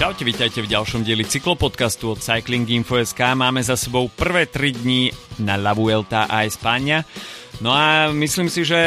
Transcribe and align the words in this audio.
Čaute, 0.00 0.24
vítajte 0.24 0.64
v 0.64 0.72
ďalšom 0.72 1.04
dieli 1.04 1.28
cyklopodcastu 1.28 2.16
od 2.16 2.24
Cycling 2.24 2.64
Info.sk. 2.72 3.20
Máme 3.36 3.60
za 3.60 3.76
sebou 3.76 4.08
prvé 4.08 4.48
3 4.48 4.80
dní 4.80 5.12
na 5.44 5.60
La 5.60 5.76
Vuelta 5.76 6.24
a 6.24 6.48
Espania. 6.48 7.04
No 7.60 7.68
a 7.68 8.08
myslím 8.08 8.48
si, 8.48 8.64
že 8.64 8.80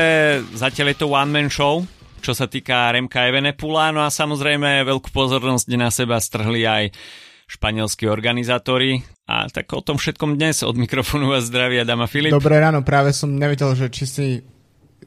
zatiaľ 0.58 0.90
je 0.90 0.98
to 0.98 1.14
one-man 1.14 1.54
show, 1.54 1.86
čo 2.18 2.34
sa 2.34 2.50
týka 2.50 2.90
Remka 2.90 3.30
Evenepula. 3.30 3.94
No 3.94 4.02
a 4.02 4.10
samozrejme 4.10 4.82
veľkú 4.90 5.14
pozornosť 5.14 5.70
na 5.78 5.94
seba 5.94 6.18
strhli 6.18 6.66
aj 6.66 6.98
španielskí 7.46 8.10
organizátori. 8.10 9.06
A 9.30 9.46
tak 9.54 9.70
o 9.70 9.86
tom 9.86 10.02
všetkom 10.02 10.34
dnes 10.34 10.66
od 10.66 10.74
mikrofónu 10.82 11.30
vás 11.30 11.46
zdravia 11.46 11.86
Dama 11.86 12.10
Filip. 12.10 12.34
Dobré 12.34 12.58
ráno, 12.58 12.82
práve 12.82 13.14
som 13.14 13.30
nevedel, 13.30 13.78
že 13.78 13.94
či 13.94 14.04
si 14.10 14.26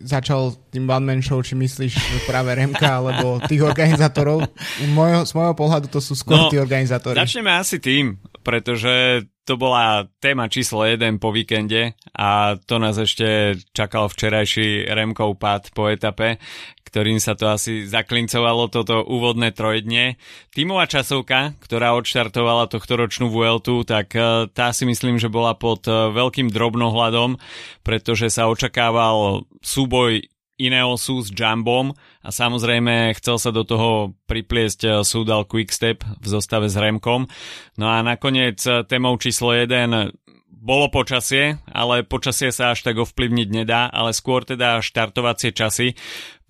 začal 0.00 0.54
tým 0.72 0.88
one-man 0.88 1.20
show, 1.24 1.40
či 1.40 1.56
myslíš 1.56 2.26
práve 2.28 2.52
Remka 2.52 3.00
alebo 3.02 3.40
tých 3.44 3.62
organizátorov. 3.62 4.44
Mojho, 4.92 5.24
z 5.24 5.32
môjho 5.32 5.54
pohľadu 5.56 5.86
to 5.88 6.00
sú 6.00 6.12
skôr 6.16 6.46
no, 6.46 6.50
tí 6.52 6.60
organizátori. 6.60 7.16
Začneme 7.16 7.52
asi 7.52 7.80
tým, 7.80 8.20
pretože 8.44 9.24
to 9.46 9.54
bola 9.54 10.10
téma 10.18 10.50
číslo 10.50 10.82
1 10.82 11.22
po 11.22 11.30
víkende 11.30 11.94
a 12.18 12.58
to 12.58 12.82
nás 12.82 12.98
ešte 12.98 13.54
čakal 13.70 14.10
včerajší 14.10 14.90
Remkov 14.90 15.38
pád 15.38 15.70
po 15.70 15.86
etape, 15.86 16.42
ktorým 16.86 17.18
sa 17.18 17.34
to 17.34 17.50
asi 17.50 17.82
zaklincovalo 17.84 18.70
toto 18.70 19.02
úvodné 19.02 19.50
trojdne. 19.50 20.14
Tímová 20.54 20.86
časovka, 20.86 21.58
ktorá 21.58 21.98
odštartovala 21.98 22.70
tohto 22.70 22.94
ročnú 22.94 23.26
Vueltu, 23.26 23.82
tak 23.82 24.14
e, 24.14 24.46
tá 24.54 24.70
si 24.70 24.86
myslím, 24.86 25.18
že 25.18 25.26
bola 25.26 25.58
pod 25.58 25.84
e, 25.84 25.92
veľkým 26.14 26.48
drobnohľadom, 26.54 27.42
pretože 27.82 28.30
sa 28.30 28.46
očakával 28.46 29.44
súboj 29.58 30.24
Ineosu 30.56 31.20
s 31.20 31.28
Jumbom 31.28 31.92
a 32.24 32.28
samozrejme 32.32 33.12
chcel 33.20 33.36
sa 33.36 33.52
do 33.52 33.62
toho 33.62 34.16
pripliesť 34.24 34.80
eh, 34.88 34.92
súdal 35.04 35.44
Quickstep 35.44 36.00
v 36.00 36.26
zostave 36.26 36.72
s 36.72 36.76
Remkom. 36.80 37.28
No 37.76 37.86
a 37.92 38.00
nakoniec 38.00 38.64
témou 38.88 39.20
číslo 39.20 39.52
1 39.52 40.25
bolo 40.66 40.90
počasie, 40.90 41.62
ale 41.70 42.02
počasie 42.02 42.50
sa 42.50 42.74
až 42.74 42.82
tak 42.82 42.98
ovplyvniť 42.98 43.48
nedá, 43.54 43.86
ale 43.86 44.10
skôr 44.10 44.42
teda 44.42 44.82
štartovacie 44.82 45.54
časy, 45.54 45.94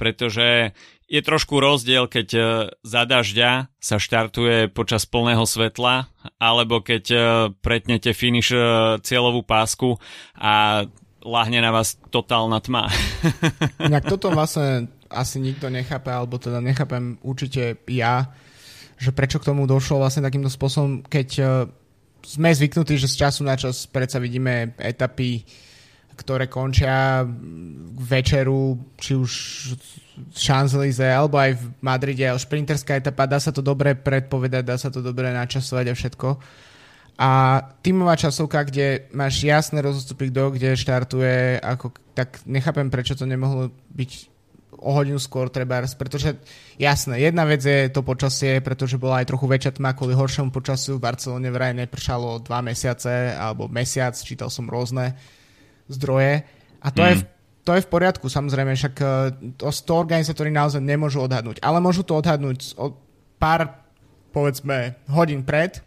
pretože 0.00 0.72
je 1.06 1.20
trošku 1.20 1.60
rozdiel, 1.60 2.08
keď 2.08 2.28
eh, 2.34 2.44
za 2.80 3.02
dažďa 3.04 3.68
sa 3.76 3.96
štartuje 4.00 4.72
počas 4.72 5.04
plného 5.04 5.44
svetla, 5.44 6.08
alebo 6.40 6.80
keď 6.80 7.04
pretnete 7.62 8.10
finish 8.16 8.50
cieľovú 9.04 9.46
pásku 9.46 9.94
a 10.34 10.82
lahne 11.22 11.58
na 11.58 11.70
vás 11.70 11.98
totálna 12.10 12.58
tma. 12.62 12.90
Inak 13.90 14.10
toto 14.10 14.34
vlastne 14.34 14.90
asi 15.10 15.38
nikto 15.38 15.70
nechápe, 15.70 16.10
alebo 16.10 16.38
teda 16.38 16.62
nechápem 16.62 17.18
určite 17.22 17.78
ja, 17.90 18.30
že 18.96 19.14
prečo 19.14 19.42
k 19.42 19.48
tomu 19.52 19.66
došlo 19.70 20.02
vlastne 20.02 20.24
takýmto 20.24 20.50
spôsobom, 20.50 21.06
keď 21.06 21.28
sme 22.26 22.50
zvyknutí, 22.50 22.98
že 22.98 23.06
z 23.06 23.22
času 23.22 23.46
na 23.46 23.54
čas 23.54 23.86
predsa 23.86 24.18
vidíme 24.18 24.74
etapy, 24.82 25.46
ktoré 26.16 26.50
končia 26.50 27.22
k 27.22 27.98
večeru, 28.02 28.74
či 28.98 29.14
už 29.14 29.32
Champs-Élysées 30.32 31.12
alebo 31.12 31.36
aj 31.38 31.54
v 31.54 31.64
Madride, 31.84 32.32
šprinterská 32.34 32.98
etapa, 32.98 33.28
dá 33.28 33.38
sa 33.38 33.52
to 33.52 33.60
dobre 33.60 33.94
predpovedať, 33.94 34.62
dá 34.64 34.76
sa 34.80 34.88
to 34.88 35.04
dobre 35.04 35.28
načasovať 35.30 35.92
a 35.92 35.94
všetko. 35.94 36.28
A 37.16 37.30
tímová 37.80 38.16
časovka, 38.16 38.68
kde 38.68 39.08
máš 39.16 39.40
jasné 39.40 39.80
rozostupy, 39.80 40.28
kto 40.28 40.52
kde 40.56 40.76
štartuje, 40.76 41.60
ako, 41.60 41.96
tak 42.12 42.44
nechápem, 42.44 42.92
prečo 42.92 43.16
to 43.16 43.24
nemohlo 43.24 43.72
byť 43.92 44.35
o 44.78 44.90
hodinu 44.94 45.20
skôr 45.20 45.48
trebárs, 45.48 45.96
pretože 45.96 46.36
jasné, 46.76 47.20
jedna 47.20 47.44
vec 47.48 47.64
je 47.64 47.88
to 47.88 48.04
počasie, 48.04 48.60
pretože 48.60 49.00
bola 49.00 49.24
aj 49.24 49.30
trochu 49.32 49.46
väčšia 49.48 49.76
tma 49.76 49.96
kvôli 49.96 50.12
horšiemu 50.12 50.52
počasiu, 50.52 50.96
v 50.96 51.04
Barcelone 51.06 51.48
vraj 51.50 51.72
nepršalo 51.74 52.44
dva 52.44 52.60
mesiace 52.60 53.34
alebo 53.36 53.66
mesiac, 53.66 54.14
čítal 54.16 54.52
som 54.52 54.68
rôzne 54.68 55.16
zdroje 55.90 56.44
a 56.82 56.88
to, 56.92 57.00
mm. 57.02 57.08
je, 57.08 57.14
v, 57.18 57.22
to 57.64 57.70
je 57.76 57.84
v 57.84 57.88
poriadku, 57.88 58.26
samozrejme, 58.28 58.72
však 58.76 58.94
eh, 59.00 59.08
to, 59.58 59.68
to 59.72 59.92
organizátori 59.92 60.52
naozaj 60.52 60.80
nemôžu 60.80 61.24
odhadnúť, 61.24 61.60
ale 61.64 61.82
môžu 61.82 62.04
to 62.04 62.16
odhadnúť 62.16 62.76
o 62.80 62.94
pár 63.36 63.84
povedzme 64.32 65.00
hodín 65.08 65.40
pred, 65.40 65.80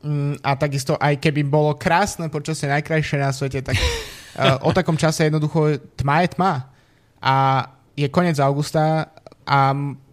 Mm, 0.00 0.40
a 0.40 0.56
takisto 0.56 0.96
aj 0.96 1.20
keby 1.20 1.44
bolo 1.44 1.76
krásne 1.76 2.32
počasie, 2.32 2.72
najkrajšie 2.72 3.20
na 3.20 3.36
svete, 3.36 3.60
tak 3.60 3.76
uh, 3.76 4.56
o 4.64 4.72
takom 4.72 4.96
čase 4.96 5.28
jednoducho 5.28 5.76
tma 5.92 6.24
je 6.24 6.28
tma. 6.32 6.52
A 7.20 7.34
je 7.96 8.06
koniec 8.08 8.38
augusta 8.38 9.10
a 9.46 9.60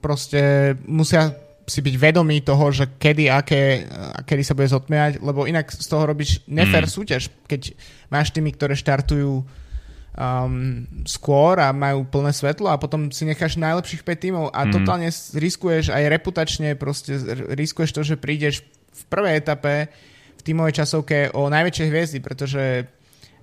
proste 0.02 0.74
musia 0.88 1.36
si 1.68 1.84
byť 1.84 1.96
vedomí 2.00 2.40
toho, 2.40 2.72
že 2.72 2.96
kedy, 2.96 3.28
aké, 3.28 3.84
kedy 4.24 4.44
sa 4.44 4.56
bude 4.56 4.72
zotmiať, 4.72 5.20
lebo 5.20 5.44
inak 5.44 5.68
z 5.68 5.84
toho 5.84 6.08
robíš 6.08 6.40
nefér 6.48 6.88
mm. 6.88 6.92
súťaž, 6.96 7.24
keď 7.44 7.76
máš 8.08 8.32
tými, 8.32 8.56
ktoré 8.56 8.72
štartujú 8.72 9.44
um, 9.44 10.88
skôr 11.04 11.60
a 11.60 11.76
majú 11.76 12.08
plné 12.08 12.32
svetlo 12.32 12.72
a 12.72 12.80
potom 12.80 13.12
si 13.12 13.28
necháš 13.28 13.60
najlepších 13.60 14.08
5 14.08 14.16
tímov 14.16 14.46
a 14.56 14.64
mm. 14.64 14.72
totálne 14.80 15.12
riskuješ 15.36 15.92
aj 15.92 16.04
reputačne, 16.08 16.80
proste 16.80 17.20
riskuješ 17.52 17.92
to, 17.92 18.02
že 18.08 18.16
prídeš 18.16 18.64
v 18.96 19.04
prvej 19.12 19.44
etape 19.44 19.92
v 20.40 20.42
tímovej 20.48 20.82
časovke 20.84 21.36
o 21.36 21.52
najväčšie 21.52 21.86
hviezdy, 21.92 22.18
pretože 22.24 22.88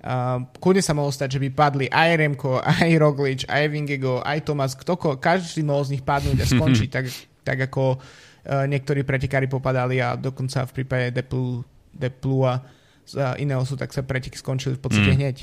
uh, 0.05 0.45
kľudne 0.61 0.83
sa 0.85 0.93
mohlo 0.93 1.09
stať, 1.09 1.35
že 1.37 1.41
by 1.41 1.49
padli 1.51 1.85
aj 1.89 2.09
Remko, 2.21 2.61
aj 2.77 2.91
Roglič, 3.01 3.41
aj 3.49 3.65
Vingego, 3.73 4.21
aj 4.21 4.45
Tomas, 4.45 4.77
kto, 4.77 4.95
každý 5.17 5.65
mohol 5.65 5.83
z 5.83 5.97
nich 5.97 6.05
padnúť 6.05 6.37
a 6.39 6.45
skončiť 6.45 6.89
tak, 7.01 7.05
tak 7.41 7.57
ako 7.67 7.97
uh, 7.97 8.63
niektorí 8.69 9.01
pretekári 9.01 9.49
popadali 9.49 9.99
a 9.99 10.13
dokonca 10.13 10.63
v 10.69 10.71
prípade 10.81 11.09
Deplu, 11.11 11.65
Deplua 11.89 12.61
z 13.03 13.13
uh, 13.17 13.33
Ineosu, 13.41 13.75
tak 13.75 13.91
sa 13.91 14.05
preteky 14.05 14.37
skončili 14.37 14.77
v 14.77 14.83
podstate 14.85 15.11
mm. 15.11 15.17
hneď. 15.17 15.37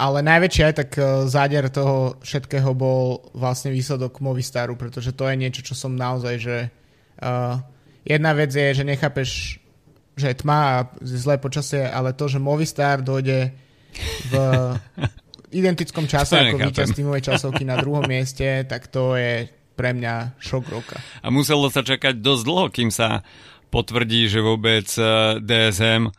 Ale 0.00 0.24
najväčší 0.24 0.60
aj 0.64 0.74
tak 0.74 0.90
uh, 0.98 1.26
záder 1.30 1.70
toho 1.70 2.18
všetkého 2.22 2.74
bol 2.74 3.30
vlastne 3.36 3.70
výsledok 3.70 4.18
Movistaru, 4.18 4.74
pretože 4.74 5.14
to 5.14 5.26
je 5.30 5.36
niečo, 5.38 5.62
čo 5.62 5.74
som 5.78 5.94
naozaj, 5.94 6.34
že 6.40 6.56
uh, 7.22 7.62
jedna 8.02 8.32
vec 8.34 8.50
je, 8.50 8.74
že 8.74 8.84
nechápeš, 8.86 9.60
že 10.16 10.26
je 10.32 10.40
tma 10.40 10.58
a 10.58 10.76
zlé 11.04 11.36
počasie, 11.36 11.84
ale 11.84 12.16
to, 12.16 12.26
že 12.26 12.40
Movistar 12.40 13.04
dojde 13.04 13.69
v 14.30 14.34
identickom 15.50 16.06
čase 16.06 16.38
ako 16.38 16.56
víťaz 16.58 16.94
tímovej 16.94 17.22
časovky 17.34 17.66
na 17.66 17.78
druhom 17.78 18.06
mieste, 18.06 18.62
tak 18.66 18.86
to 18.86 19.18
je 19.18 19.50
pre 19.74 19.96
mňa 19.96 20.38
šok 20.38 20.64
roka. 20.70 20.96
A 21.24 21.32
muselo 21.32 21.72
sa 21.72 21.80
čakať 21.80 22.20
dosť 22.20 22.42
dlho, 22.44 22.66
kým 22.68 22.90
sa 22.92 23.24
potvrdí, 23.72 24.28
že 24.28 24.44
vôbec 24.44 24.86
eh, 24.98 25.40
DSM 25.40 26.10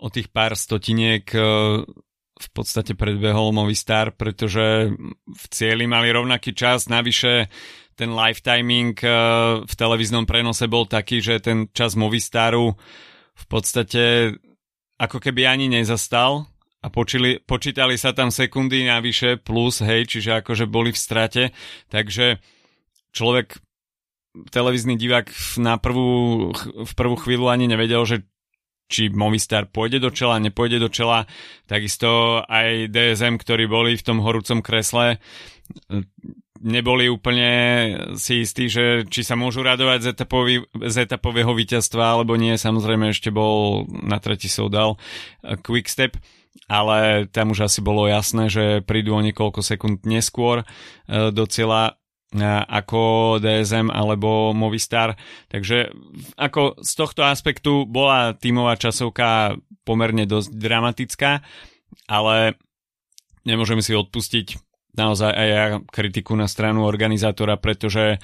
o 0.00 0.08
tých 0.08 0.32
pár 0.32 0.56
stotiniek 0.56 1.26
eh, 1.34 1.42
v 2.40 2.48
podstate 2.56 2.96
predbehol 2.96 3.52
Movistar, 3.52 4.16
pretože 4.16 4.88
v 5.28 5.44
cieli 5.52 5.84
mali 5.84 6.08
rovnaký 6.08 6.56
čas, 6.56 6.88
navyše 6.88 7.52
ten 7.92 8.16
live 8.16 8.40
timing 8.40 8.96
eh, 9.04 9.12
v 9.62 9.74
televíznom 9.76 10.24
prenose 10.24 10.64
bol 10.66 10.88
taký, 10.88 11.20
že 11.20 11.44
ten 11.44 11.68
čas 11.70 11.94
Movistaru 11.94 12.72
v 13.36 13.44
podstate 13.46 14.34
ako 15.00 15.16
keby 15.20 15.48
ani 15.48 15.68
nezastal 15.68 16.49
a 16.80 16.86
počili, 16.88 17.36
počítali 17.44 18.00
sa 18.00 18.16
tam 18.16 18.32
sekundy 18.32 18.88
navyše 18.88 19.36
plus, 19.36 19.84
hej, 19.84 20.08
čiže 20.08 20.40
akože 20.40 20.64
boli 20.64 20.96
v 20.96 20.98
strate, 20.98 21.42
takže 21.92 22.40
človek 23.12 23.60
televízny 24.48 24.96
divák 24.96 25.28
na 25.60 25.76
prvú, 25.76 26.50
v 26.86 26.92
prvú 26.96 27.16
chvíľu 27.20 27.52
ani 27.52 27.68
nevedel, 27.68 28.00
že 28.06 28.16
či 28.90 29.06
Movistar 29.06 29.70
pôjde 29.70 30.02
do 30.02 30.10
čela, 30.10 30.42
nepôjde 30.42 30.82
do 30.82 30.90
čela. 30.90 31.30
Takisto 31.70 32.42
aj 32.42 32.90
DSM, 32.90 33.38
ktorí 33.38 33.70
boli 33.70 33.94
v 33.94 34.02
tom 34.02 34.18
horúcom 34.18 34.58
kresle, 34.66 35.22
neboli 36.60 37.06
úplne 37.06 37.50
si 38.18 38.42
istí, 38.42 38.66
že 38.66 39.06
či 39.06 39.22
sa 39.22 39.38
môžu 39.38 39.62
radovať 39.62 39.98
z, 40.02 40.06
etapový, 40.12 40.54
z 40.74 40.96
etapového 41.06 41.54
víťazstva, 41.54 42.18
alebo 42.18 42.34
nie. 42.34 42.58
Samozrejme 42.58 43.14
ešte 43.14 43.30
bol 43.30 43.86
na 43.88 44.18
tretí 44.18 44.50
soudal 44.50 44.98
eh, 45.40 45.54
Quickstep, 45.54 46.18
ale 46.70 47.26
tam 47.30 47.50
už 47.50 47.66
asi 47.66 47.80
bolo 47.82 48.06
jasné, 48.06 48.46
že 48.46 48.82
prídu 48.86 49.14
o 49.14 49.20
niekoľko 49.22 49.60
sekúnd 49.62 50.06
neskôr 50.06 50.62
eh, 50.62 51.30
do 51.30 51.44
cieľa 51.46 51.98
eh, 52.34 52.62
ako 52.66 53.36
DSM 53.42 53.90
alebo 53.90 54.54
Movistar. 54.54 55.18
Takže 55.50 55.90
ako 56.38 56.78
z 56.82 56.92
tohto 56.94 57.26
aspektu 57.26 57.86
bola 57.86 58.34
tímová 58.38 58.78
časovka 58.78 59.58
pomerne 59.82 60.28
dosť 60.28 60.50
dramatická, 60.54 61.42
ale 62.06 62.54
nemôžeme 63.42 63.82
si 63.82 63.96
odpustiť 63.96 64.46
naozaj 64.94 65.30
aj 65.30 65.48
ja 65.48 65.64
kritiku 65.86 66.34
na 66.34 66.50
stranu 66.50 66.86
organizátora, 66.86 67.58
pretože 67.58 68.18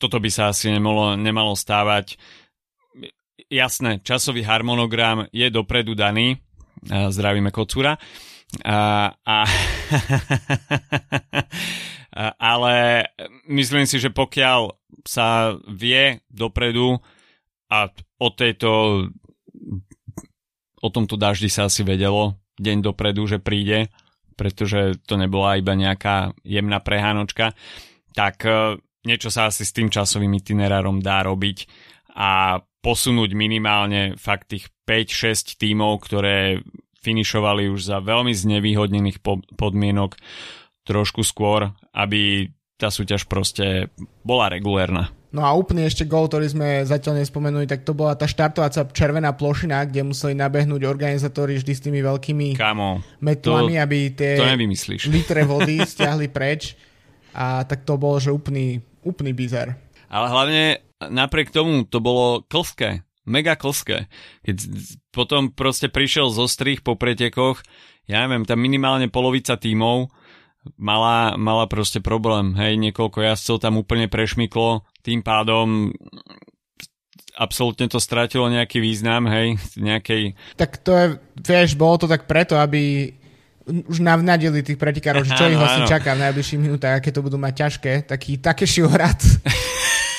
toto 0.00 0.16
by 0.16 0.30
sa 0.32 0.48
asi 0.52 0.72
nemalo, 0.72 1.16
nemalo 1.16 1.52
stávať. 1.52 2.16
Jasné, 3.50 4.00
časový 4.00 4.46
harmonogram 4.46 5.28
je 5.34 5.48
dopredu 5.52 5.92
daný, 5.92 6.40
zdravíme 6.88 7.50
kocúra, 7.50 8.00
a, 8.64 9.14
a 9.14 9.36
ale 12.52 13.06
myslím 13.46 13.86
si, 13.86 14.02
že 14.02 14.10
pokiaľ 14.10 14.74
sa 15.06 15.54
vie 15.70 16.18
dopredu, 16.26 16.98
a 17.70 17.86
o 18.18 18.28
tejto 18.34 18.70
o 20.80 20.88
tomto 20.90 21.14
daždi 21.14 21.46
sa 21.46 21.70
asi 21.70 21.86
vedelo 21.86 22.40
deň 22.58 22.82
dopredu, 22.82 23.30
že 23.30 23.38
príde, 23.38 23.92
pretože 24.34 24.98
to 25.06 25.14
nebola 25.14 25.60
iba 25.60 25.76
nejaká 25.76 26.34
jemná 26.42 26.80
prehánočka, 26.80 27.52
tak 28.16 28.42
e, 28.48 28.80
niečo 29.04 29.28
sa 29.28 29.52
asi 29.52 29.62
s 29.62 29.76
tým 29.76 29.92
časovým 29.92 30.32
itinerárom 30.40 31.04
dá 31.04 31.20
robiť 31.24 31.68
a 32.16 32.58
posunúť 32.80 33.36
minimálne 33.36 34.16
fakt 34.16 34.56
tých 34.56 34.72
5-6 34.88 35.60
tímov, 35.60 36.00
ktoré 36.04 36.64
finišovali 37.00 37.72
už 37.72 37.80
za 37.92 37.98
veľmi 38.00 38.32
znevýhodnených 38.32 39.24
podmienok 39.56 40.20
trošku 40.84 41.24
skôr, 41.24 41.72
aby 41.92 42.52
tá 42.80 42.88
súťaž 42.88 43.28
proste 43.28 43.92
bola 44.24 44.48
regulérna. 44.48 45.12
No 45.30 45.46
a 45.46 45.54
úplne 45.54 45.86
ešte 45.86 46.10
gol, 46.10 46.26
ktorý 46.26 46.50
sme 46.50 46.68
zatiaľ 46.82 47.22
nespomenuli, 47.22 47.62
tak 47.62 47.86
to 47.86 47.94
bola 47.94 48.18
tá 48.18 48.26
štartovacia 48.26 48.82
červená 48.90 49.30
plošina, 49.30 49.86
kde 49.86 50.02
museli 50.02 50.34
nabehnúť 50.34 50.82
organizátori 50.90 51.54
vždy 51.54 51.72
s 51.76 51.84
tými 51.86 52.02
veľkými 52.02 52.58
Kamo, 52.58 52.98
metlami, 53.22 53.78
to, 53.78 53.82
aby 53.86 53.98
tie 54.10 54.42
to 54.42 54.50
nevymyslíš. 54.50 55.06
litre 55.14 55.46
vody 55.46 55.78
stiahli 55.92 56.26
preč. 56.34 56.74
A 57.30 57.62
tak 57.62 57.86
to 57.86 57.94
bolo, 57.94 58.18
že 58.18 58.34
úplný, 58.34 58.82
úplný 59.06 59.30
bizar. 59.30 59.78
Ale 60.10 60.26
hlavne 60.26 60.89
napriek 61.08 61.48
tomu 61.54 61.88
to 61.88 61.98
bolo 62.04 62.44
klské. 62.44 63.06
Mega 63.24 63.54
klské. 63.56 64.10
Keď 64.44 64.56
potom 65.14 65.52
proste 65.52 65.88
prišiel 65.88 66.32
zo 66.32 66.48
strých 66.48 66.80
po 66.84 66.96
pretekoch, 66.96 67.62
ja 68.10 68.26
neviem, 68.26 68.44
tam 68.44 68.58
minimálne 68.58 69.06
polovica 69.06 69.54
tímov 69.54 70.10
mala, 70.76 71.38
mala 71.38 71.64
proste 71.70 72.02
problém. 72.02 72.52
Hej, 72.56 72.76
niekoľko 72.80 73.22
jazdcov 73.22 73.56
tam 73.62 73.80
úplne 73.80 74.10
prešmyklo, 74.10 74.84
tým 75.00 75.24
pádom 75.24 75.94
absolútne 77.40 77.88
to 77.88 77.96
stratilo 77.96 78.50
nejaký 78.52 78.82
význam, 78.82 79.24
hej, 79.30 79.56
nejakej... 79.88 80.36
Tak 80.60 80.82
to 80.84 80.92
je, 80.92 81.06
vieš, 81.40 81.78
bolo 81.78 81.96
to 81.96 82.06
tak 82.10 82.28
preto, 82.28 82.58
aby 82.60 83.14
už 83.70 84.02
navnadili 84.02 84.66
tých 84.66 84.80
pretekárov, 84.80 85.22
že 85.22 85.36
čo 85.38 85.46
ich 85.46 85.54
vlastne 85.54 85.86
čaká 85.86 86.18
v 86.18 86.26
najbližších 86.26 86.60
minútach, 86.60 86.98
aké 86.98 87.14
to 87.14 87.22
budú 87.22 87.38
mať 87.38 87.54
ťažké, 87.54 87.92
taký 88.08 88.42
také 88.42 88.66
šiorad. 88.66 89.20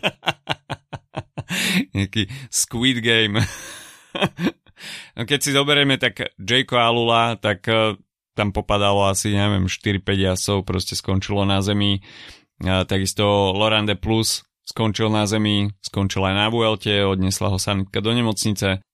Nejaký 1.96 2.30
Squid 2.48 3.02
Game. 3.02 3.40
no 5.16 5.22
keď 5.26 5.38
si 5.40 5.50
zoberieme, 5.52 5.98
tak 5.98 6.34
Jayko 6.38 6.78
Alula, 6.78 7.36
tak 7.36 7.66
tam 8.38 8.54
popadalo 8.54 9.10
asi, 9.10 9.34
neviem, 9.34 9.66
4-5 9.68 10.00
jasov, 10.16 10.56
proste 10.64 10.94
skončilo 10.96 11.44
na 11.44 11.60
zemi. 11.60 12.00
A 12.64 12.84
takisto 12.84 13.52
Lorande 13.52 13.96
Plus 13.96 14.44
skončil 14.64 15.10
na 15.10 15.26
zemi, 15.26 15.72
skončil 15.82 16.22
aj 16.24 16.34
na 16.36 16.46
Vuelte, 16.48 17.02
odnesla 17.02 17.50
ho 17.50 17.58
sanitka 17.58 17.98
do 17.98 18.14
nemocnice. 18.14 18.84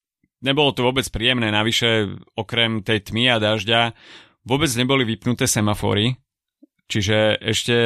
Nebolo 0.41 0.73
to 0.73 0.87
vôbec 0.87 1.05
príjemné, 1.12 1.52
navyše 1.52 2.17
okrem 2.37 2.81
tej 2.81 3.05
tmy 3.05 3.37
a 3.37 3.37
dažďa 3.37 3.81
vôbec 4.47 4.70
neboli 4.79 5.02
vypnuté 5.02 5.50
semafory, 5.50 6.17
čiže 6.87 7.38
ešte, 7.43 7.79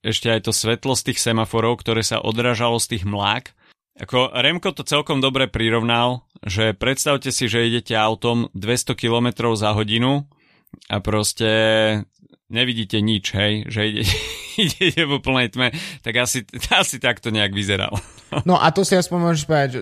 ešte 0.00 0.28
aj 0.32 0.40
to 0.48 0.52
svetlo 0.52 0.92
z 0.96 1.12
tých 1.12 1.18
semaforov, 1.20 1.80
ktoré 1.80 2.04
sa 2.04 2.20
odrážalo 2.20 2.80
z 2.80 2.96
tých 2.96 3.04
mlák, 3.04 3.52
ako 3.92 4.32
Remko 4.32 4.72
to 4.72 4.88
celkom 4.88 5.20
dobre 5.20 5.52
prirovnal, 5.52 6.24
že 6.40 6.72
predstavte 6.72 7.28
si, 7.28 7.44
že 7.44 7.68
idete 7.68 7.92
autom 7.92 8.48
200 8.56 8.96
km 8.96 9.52
za 9.52 9.76
hodinu 9.76 10.24
a 10.88 10.96
proste 11.04 11.50
nevidíte 12.48 13.04
nič, 13.04 13.36
hej, 13.36 13.68
že 13.68 13.80
ide, 13.84 14.04
idete 14.68 15.02
v 15.04 15.12
úplnej 15.20 15.52
tme, 15.52 15.68
tak 16.00 16.14
asi, 16.24 16.44
asi 16.72 16.96
takto 17.00 17.28
nejak 17.28 17.52
vyzeral. 17.52 17.96
No 18.48 18.56
a 18.56 18.72
to 18.72 18.80
si 18.80 18.96
aspoň 18.96 19.18
môžeš 19.20 19.44
povedať, 19.44 19.68
že 19.76 19.80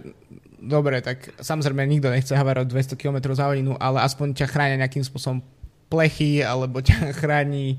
dobre, 0.58 0.98
tak 1.06 1.38
samozrejme 1.38 1.86
nikto 1.86 2.10
nechce 2.10 2.34
havarovať 2.34 2.66
200 2.66 2.98
km 2.98 3.30
za 3.30 3.46
hodinu, 3.46 3.78
ale 3.78 4.02
aspoň 4.02 4.34
ťa 4.42 4.50
chránia 4.50 4.82
nejakým 4.82 5.06
spôsobom 5.06 5.38
plechy, 5.86 6.42
alebo 6.42 6.82
ťa 6.82 7.10
chráni, 7.22 7.78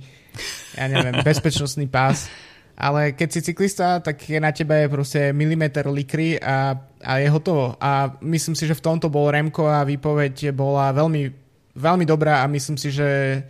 ja 0.77 0.85
neviem, 0.87 1.21
bezpečnostný 1.27 1.87
pás. 1.87 2.31
Ale 2.81 3.13
keď 3.13 3.29
si 3.29 3.39
cyklista, 3.45 4.01
tak 4.01 4.17
je 4.25 4.41
na 4.41 4.49
tebe 4.49 4.89
proste 4.89 5.29
milimeter 5.35 5.85
likry 5.91 6.41
a, 6.41 6.73
a 7.03 7.21
je 7.21 7.29
hotovo. 7.29 7.77
A 7.77 8.17
myslím 8.25 8.57
si, 8.57 8.65
že 8.65 8.73
v 8.73 8.81
tomto 8.81 9.11
bol 9.11 9.29
Remko 9.29 9.69
a 9.69 9.85
výpoveď 9.85 10.49
bola 10.55 10.89
veľmi 10.89 11.41
veľmi 11.71 12.03
dobrá 12.03 12.43
a 12.43 12.51
myslím 12.51 12.75
si, 12.75 12.91
že 12.91 13.41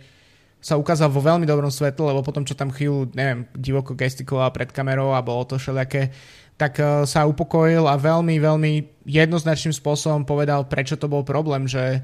sa 0.62 0.78
ukázal 0.78 1.10
vo 1.10 1.18
veľmi 1.18 1.42
dobrom 1.42 1.74
svetle, 1.74 2.06
lebo 2.06 2.22
potom, 2.22 2.46
čo 2.46 2.54
tam 2.54 2.70
chvíľu, 2.70 3.10
neviem, 3.18 3.50
divoko 3.50 3.98
gestikuloval 3.98 4.54
pred 4.54 4.70
kamerou 4.70 5.10
a 5.10 5.24
bolo 5.24 5.42
to 5.42 5.58
všelijaké, 5.58 6.14
tak 6.54 6.78
uh, 6.78 7.02
sa 7.02 7.26
upokojil 7.26 7.82
a 7.90 7.98
veľmi, 7.98 8.38
veľmi 8.38 8.72
jednoznačným 9.02 9.74
spôsobom 9.74 10.22
povedal, 10.22 10.70
prečo 10.70 10.94
to 10.94 11.10
bol 11.10 11.26
problém, 11.26 11.66
že 11.66 11.98
uh, 11.98 12.02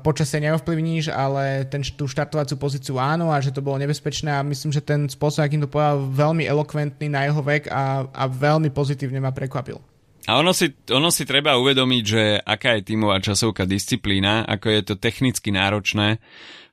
počasie 0.00 0.40
neovplyvníš, 0.40 1.12
ale 1.12 1.68
ten, 1.68 1.84
tú 1.84 2.08
štartovaciu 2.08 2.56
pozíciu 2.56 2.96
áno 2.96 3.28
a 3.28 3.42
že 3.42 3.52
to 3.52 3.60
bolo 3.60 3.76
nebezpečné 3.82 4.32
a 4.32 4.46
myslím, 4.46 4.72
že 4.72 4.80
ten 4.80 5.10
spôsob, 5.10 5.44
akým 5.44 5.64
to 5.64 5.68
povedal, 5.68 6.06
veľmi 6.06 6.48
elokventný 6.48 7.12
na 7.12 7.28
jeho 7.28 7.42
vek 7.44 7.68
a, 7.68 8.08
a 8.08 8.24
veľmi 8.30 8.72
pozitívne 8.72 9.20
ma 9.20 9.34
prekvapil. 9.34 9.76
A 10.26 10.42
ono 10.42 10.50
si, 10.50 10.74
ono 10.90 11.14
si 11.14 11.22
treba 11.22 11.54
uvedomiť, 11.54 12.02
že 12.02 12.22
aká 12.42 12.78
je 12.78 12.86
tímová 12.90 13.22
časovka 13.22 13.62
disciplína, 13.62 14.42
ako 14.42 14.66
je 14.74 14.80
to 14.82 14.94
technicky 14.98 15.54
náročné. 15.54 16.18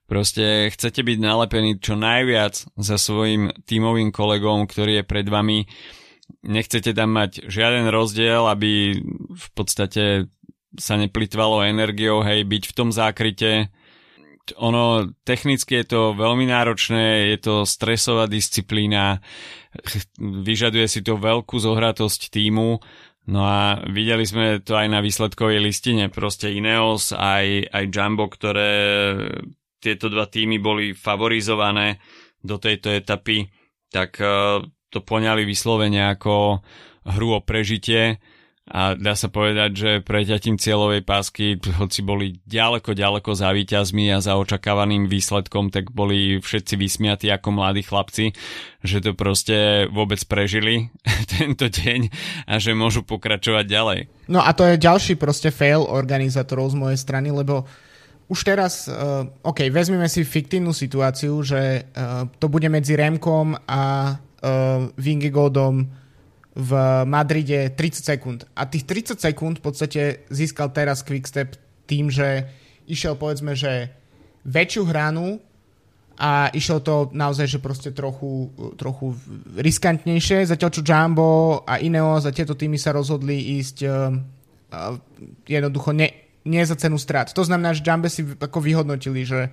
Proste 0.09 0.73
chcete 0.73 1.05
byť 1.05 1.17
nalepení 1.21 1.77
čo 1.77 1.93
najviac 1.93 2.65
za 2.75 2.97
svojim 2.97 3.53
tímovým 3.69 4.09
kolegom, 4.09 4.65
ktorý 4.65 5.01
je 5.01 5.05
pred 5.05 5.29
vami. 5.29 5.69
Nechcete 6.43 6.97
tam 6.97 7.13
mať 7.13 7.45
žiaden 7.45 7.93
rozdiel, 7.93 8.49
aby 8.49 8.97
v 9.31 9.47
podstate 9.53 10.33
sa 10.79 10.97
neplitvalo 10.97 11.65
energiou, 11.65 12.25
hej, 12.25 12.45
byť 12.45 12.63
v 12.69 12.75
tom 12.75 12.89
zákryte. 12.89 13.69
Ono, 14.59 15.07
technicky 15.23 15.79
je 15.83 15.85
to 15.95 16.01
veľmi 16.17 16.49
náročné, 16.49 17.31
je 17.35 17.37
to 17.39 17.55
stresová 17.63 18.27
disciplína, 18.27 19.23
vyžaduje 20.19 20.87
si 20.91 20.99
to 20.99 21.15
veľkú 21.15 21.55
zohratosť 21.55 22.27
týmu 22.27 22.83
No 23.23 23.47
a 23.47 23.79
videli 23.87 24.27
sme 24.27 24.59
to 24.59 24.75
aj 24.75 24.87
na 24.91 24.99
výsledkovej 24.99 25.63
listine, 25.63 26.11
proste 26.11 26.51
Ineos, 26.51 27.15
aj, 27.15 27.71
aj 27.71 27.83
Jumbo, 27.87 28.27
ktoré 28.27 28.71
tieto 29.79 30.11
dva 30.11 30.27
týmy 30.27 30.59
boli 30.59 30.91
favorizované 30.91 32.03
do 32.43 32.59
tejto 32.59 32.91
etapy, 32.91 33.47
tak 33.87 34.19
uh, 34.19 34.59
to 34.91 34.99
poňali 34.99 35.47
vyslovene 35.47 36.11
ako 36.11 36.59
hru 37.15 37.27
o 37.35 37.39
prežitie 37.39 38.19
a 38.63 38.95
dá 38.95 39.11
sa 39.11 39.27
povedať, 39.27 39.71
že 39.75 39.91
preťatím 39.99 40.55
cieľovej 40.55 41.03
pásky, 41.03 41.59
hoci 41.83 41.99
boli 41.99 42.39
ďaleko, 42.47 42.95
ďaleko 42.95 43.35
za 43.35 43.51
výťazmi 43.51 44.07
a 44.15 44.23
za 44.23 44.39
očakávaným 44.39 45.11
výsledkom, 45.11 45.67
tak 45.67 45.91
boli 45.91 46.39
všetci 46.39 46.79
vysmiatí 46.79 47.27
ako 47.27 47.59
mladí 47.59 47.83
chlapci, 47.83 48.31
že 48.79 49.03
to 49.03 49.11
proste 49.11 49.91
vôbec 49.91 50.23
prežili 50.23 50.95
tento 51.35 51.67
deň 51.67 52.07
a 52.47 52.55
že 52.55 52.71
môžu 52.71 53.03
pokračovať 53.03 53.65
ďalej. 53.67 53.99
No 54.31 54.39
a 54.39 54.55
to 54.55 54.63
je 54.63 54.79
ďalší 54.79 55.19
proste 55.19 55.51
fail 55.51 55.83
organizátorov 55.83 56.71
z 56.71 56.79
mojej 56.79 56.99
strany, 56.99 57.35
lebo 57.35 57.67
už 58.31 58.47
teraz, 58.47 58.87
uh, 58.87 59.27
OK, 59.43 59.67
vezmeme 59.67 60.07
si 60.07 60.23
fiktívnu 60.23 60.71
situáciu, 60.71 61.35
že 61.43 61.83
uh, 61.83 62.31
to 62.39 62.47
bude 62.47 62.71
medzi 62.71 62.95
Remkom 62.95 63.59
a 63.67 64.15
uh, 64.15 64.87
Vingegaardom 64.95 66.02
v 66.53 66.71
Madride 67.09 67.73
30 67.73 68.05
sekúnd. 68.05 68.39
A 68.53 68.69
tých 68.69 68.85
30 68.85 69.17
sekúnd 69.17 69.57
v 69.57 69.65
podstate 69.65 70.01
získal 70.29 70.69
teraz 70.69 71.01
Quickstep 71.01 71.57
tým, 71.89 72.13
že 72.13 72.45
išiel 72.85 73.17
povedzme, 73.17 73.57
že 73.57 73.89
väčšiu 74.45 74.83
hranu 74.85 75.41
a 76.13 76.53
išlo 76.53 76.77
to 76.85 77.09
naozaj, 77.09 77.49
že 77.49 77.59
proste 77.63 77.89
trochu, 77.89 78.53
trochu 78.77 79.17
riskantnejšie, 79.57 80.45
zatiaľ 80.45 80.69
čo 80.69 80.85
Jumbo 80.85 81.65
a 81.65 81.81
Ineos 81.81 82.29
a 82.29 82.35
tieto 82.35 82.53
týmy 82.53 82.77
sa 82.77 82.93
rozhodli 82.93 83.57
ísť 83.57 83.77
uh, 83.81 84.13
uh, 84.13 84.93
jednoducho 85.49 85.89
ne, 85.89 86.13
nie 86.45 86.61
za 86.61 86.77
cenu 86.77 87.01
strat. 87.01 87.33
To 87.33 87.41
znamená, 87.41 87.73
že 87.73 87.81
Jumbo 87.81 88.13
si 88.13 88.21
ako 88.21 88.61
vyhodnotili, 88.61 89.25
že 89.25 89.49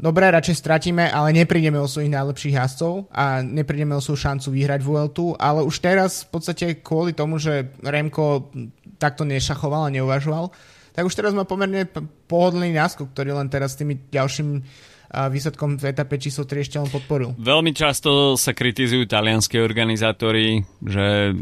dobre, 0.00 0.32
radšej 0.32 0.56
stratíme, 0.56 1.12
ale 1.12 1.36
neprídeme 1.36 1.76
o 1.76 1.84
svojich 1.84 2.08
najlepších 2.08 2.56
jazdcov 2.56 3.12
a 3.12 3.44
neprídeme 3.44 3.92
o 3.92 4.00
svoju 4.00 4.16
šancu 4.16 4.48
vyhrať 4.48 4.80
Vueltu, 4.80 5.36
ale 5.36 5.60
už 5.60 5.76
teraz 5.84 6.24
v 6.24 6.40
podstate 6.40 6.80
kvôli 6.80 7.12
tomu, 7.12 7.36
že 7.36 7.76
Remko 7.84 8.48
takto 8.96 9.28
nešachoval 9.28 9.86
a 9.86 9.94
neuvažoval, 9.94 10.48
tak 10.96 11.04
už 11.04 11.12
teraz 11.12 11.36
má 11.36 11.44
pomerne 11.44 11.84
pohodlný 12.26 12.72
náskok, 12.74 13.12
ktorý 13.12 13.36
len 13.36 13.52
teraz 13.52 13.76
s 13.76 13.80
tými 13.84 14.08
ďalším 14.10 14.64
výsledkom 15.10 15.74
v 15.74 15.90
etape 15.90 16.22
číslo 16.22 16.46
3 16.46 16.62
ešte 16.62 16.78
len 16.78 16.86
podporil. 16.86 17.34
Veľmi 17.34 17.74
často 17.74 18.38
sa 18.38 18.54
kritizujú 18.54 19.10
talianské 19.10 19.58
organizátori, 19.58 20.62
že 20.82 21.34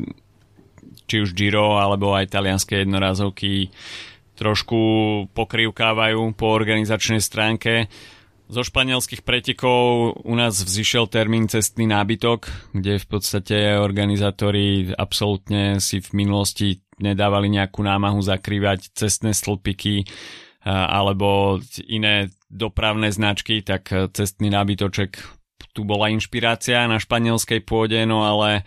či 1.04 1.20
už 1.20 1.36
Giro 1.36 1.76
alebo 1.76 2.16
aj 2.16 2.32
talianské 2.32 2.84
jednorazovky 2.84 3.68
trošku 4.40 4.80
pokrývkávajú 5.36 6.32
po 6.32 6.46
organizačnej 6.48 7.20
stránke. 7.20 7.92
Zo 8.48 8.64
španielských 8.64 9.28
pretekov 9.28 10.16
u 10.24 10.32
nás 10.32 10.56
vzýšiel 10.56 11.04
termín 11.12 11.52
cestný 11.52 11.84
nábytok, 11.84 12.72
kde 12.72 12.96
v 12.96 13.06
podstate 13.06 13.76
organizátori 13.76 14.88
absolútne 14.96 15.76
si 15.84 16.00
v 16.00 16.24
minulosti 16.24 16.80
nedávali 16.96 17.52
nejakú 17.52 17.84
námahu 17.84 18.24
zakrývať 18.24 18.96
cestné 18.96 19.36
stĺpiky 19.36 20.08
alebo 20.64 21.60
iné 21.92 22.32
dopravné 22.48 23.12
značky, 23.12 23.60
tak 23.60 23.92
cestný 24.16 24.48
nábytoček 24.48 25.20
tu 25.76 25.84
bola 25.84 26.08
inšpirácia 26.08 26.88
na 26.88 26.96
španielskej 26.96 27.68
pôde, 27.68 28.00
no 28.08 28.24
ale 28.24 28.64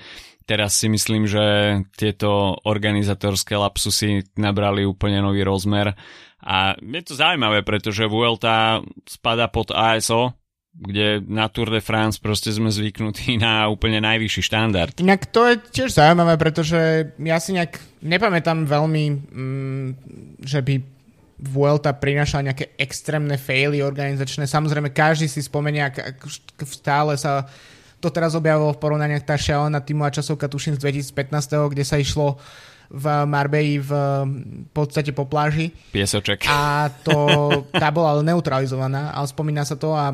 teraz 0.51 0.75
si 0.75 0.91
myslím, 0.91 1.31
že 1.31 1.79
tieto 1.96 2.60
organizatorské 2.67 3.55
lapsusy 3.55 4.36
nabrali 4.36 4.84
úplne 4.84 5.24
nový 5.24 5.48
rozmer 5.48 5.96
a 6.43 6.75
je 6.75 7.01
to 7.08 7.15
zaujímavé, 7.15 7.63
pretože 7.63 8.03
Vuelta 8.12 8.84
spada 9.08 9.48
pod 9.48 9.72
ASO, 9.72 10.36
kde 10.75 11.24
na 11.24 11.48
Tour 11.48 11.72
de 11.72 11.79
France 11.79 12.20
proste 12.20 12.51
sme 12.51 12.67
zvyknutí 12.67 13.39
na 13.39 13.72
úplne 13.72 14.03
najvyšší 14.03 14.41
štandard. 14.43 15.00
Inak 15.00 15.31
to 15.31 15.48
je 15.48 15.55
tiež 15.72 15.96
zaujímavé, 15.96 16.36
pretože 16.36 17.13
ja 17.15 17.38
si 17.39 17.55
nejak 17.55 18.03
nepamätám 18.03 18.67
veľmi, 18.67 19.05
mm, 19.08 19.88
že 20.43 20.60
by 20.60 20.75
Vuelta 21.41 21.89
prinášala 21.98 22.53
nejaké 22.53 22.77
extrémne 22.77 23.34
faily 23.34 23.81
organizačné. 23.81 24.46
Samozrejme, 24.46 24.93
každý 24.93 25.25
si 25.25 25.41
spomenie, 25.41 25.81
ak, 25.81 26.22
ak 26.22 26.62
stále 26.70 27.17
sa 27.17 27.50
to 28.01 28.10
teraz 28.10 28.34
objavilo 28.34 28.74
v 28.74 28.81
porovnaniach 28.81 29.24
tá 29.24 29.38
šialená 29.38 29.79
tímová 29.86 30.10
časovka, 30.10 30.50
tuším 30.50 30.75
z 30.81 31.13
2015, 31.13 31.72
kde 31.72 31.84
sa 31.86 32.01
išlo 32.01 32.41
v 32.91 33.05
Marbeji 33.24 33.79
v 33.79 33.91
podstate 34.75 35.15
po 35.15 35.24
pláži. 35.24 35.72
Piesoček. 35.96 36.43
A 36.51 36.91
to, 36.91 37.15
tá 37.72 37.88
bola 37.88 38.20
neutralizovaná, 38.20 39.15
ale 39.15 39.31
spomína 39.31 39.63
sa 39.63 39.79
to 39.79 39.96
a 39.96 40.12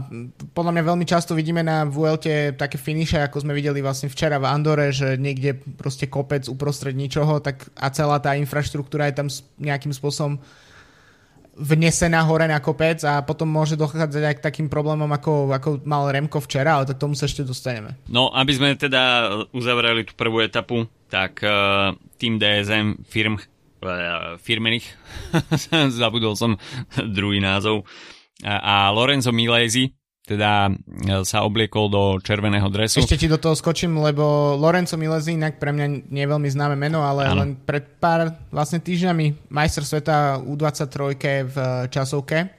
podľa 0.53 0.77
mňa 0.77 0.83
veľmi 0.85 1.05
často 1.09 1.33
vidíme 1.33 1.65
na 1.65 1.89
Vuelte 1.89 2.53
také 2.53 2.77
finiše, 2.77 3.17
ako 3.25 3.41
sme 3.41 3.57
videli 3.57 3.81
vlastne 3.81 4.13
včera 4.13 4.37
v 4.37 4.45
Andore, 4.45 4.93
že 4.93 5.17
niekde 5.17 5.57
proste 5.57 6.05
kopec 6.05 6.45
uprostred 6.45 6.93
ničoho 6.93 7.41
tak 7.41 7.65
a 7.73 7.89
celá 7.89 8.21
tá 8.21 8.37
infraštruktúra 8.37 9.09
je 9.09 9.25
tam 9.25 9.27
nejakým 9.57 9.97
spôsobom 9.97 10.37
vnesená 11.57 12.21
hore 12.23 12.45
na 12.45 12.61
kopec 12.61 13.01
a 13.01 13.25
potom 13.25 13.49
môže 13.49 13.73
dochádzať 13.73 14.23
aj 14.23 14.35
k 14.37 14.45
takým 14.45 14.67
problémom, 14.69 15.09
ako, 15.09 15.51
ako 15.51 15.69
mal 15.83 16.07
Remko 16.07 16.37
včera, 16.37 16.77
ale 16.77 16.85
tak 16.85 17.01
tomu 17.01 17.17
sa 17.17 17.25
ešte 17.25 17.41
dostaneme. 17.41 17.97
No, 18.07 18.29
aby 18.29 18.53
sme 18.53 18.77
teda 18.77 19.33
uzavreli 19.51 20.05
tú 20.05 20.13
prvú 20.13 20.45
etapu, 20.45 20.85
tak 21.09 21.41
uh, 21.41 21.97
tým 22.21 22.37
DSM 22.37 23.03
firm, 23.09 23.41
uh, 23.81 24.37
firmených, 24.37 24.85
zabudol 25.99 26.37
som 26.37 26.61
druhý 26.93 27.41
názov, 27.41 27.83
a, 28.45 28.61
a 28.61 28.75
Lorenzo 28.93 29.33
Milesi, 29.33 29.97
teda 30.27 30.67
e, 30.67 30.71
sa 31.23 31.47
obliekol 31.47 31.87
do 31.87 32.03
červeného 32.19 32.67
dresu. 32.67 32.99
Ešte 32.99 33.15
ti 33.15 33.31
do 33.31 33.39
toho 33.39 33.55
skočím, 33.55 33.95
lebo 34.03 34.59
Lorenzo 34.59 34.99
Milesi, 34.99 35.39
inak 35.39 35.55
pre 35.55 35.71
mňa 35.71 36.11
nie 36.11 36.23
je 36.27 36.31
veľmi 36.35 36.49
známe 36.51 36.75
meno, 36.75 36.99
ale 37.07 37.31
ano. 37.31 37.47
len 37.47 37.49
pred 37.55 37.87
pár 37.97 38.35
vlastne 38.51 38.83
týždňami 38.83 39.47
majster 39.47 39.87
sveta 39.87 40.43
U23 40.43 41.23
v 41.47 41.57
časovke 41.87 42.51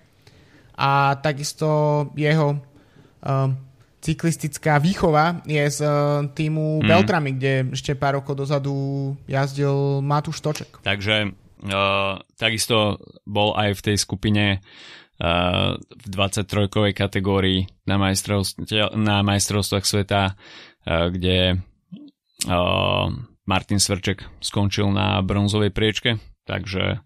a 0.79 1.19
takisto 1.21 1.69
jeho 2.17 2.57
uh, 2.57 3.53
cyklistická 4.01 4.81
výchova 4.81 5.45
je 5.45 5.65
z 5.69 5.81
uh, 5.85 6.25
týmu 6.33 6.81
mm. 6.81 6.89
Beltrami, 6.89 7.37
kde 7.37 7.75
ešte 7.77 7.99
pár 7.99 8.23
rokov 8.23 8.39
dozadu 8.39 9.13
jazdil 9.29 10.01
Matúš 10.01 10.41
Toček. 10.41 10.81
Takže 10.87 11.35
uh, 11.69 12.23
takisto 12.41 13.03
bol 13.29 13.53
aj 13.59 13.77
v 13.77 13.85
tej 13.93 13.97
skupine 14.01 14.45
v 15.19 16.05
23 16.07 16.95
kategórii 16.95 17.67
na, 17.91 17.99
na 18.95 19.17
majstrovstvách 19.27 19.85
sveta, 19.87 20.39
kde 20.87 21.59
Martin 23.49 23.81
Svrček 23.83 24.23
skončil 24.39 24.95
na 24.95 25.19
bronzovej 25.27 25.75
priečke, 25.75 26.23
takže 26.47 27.03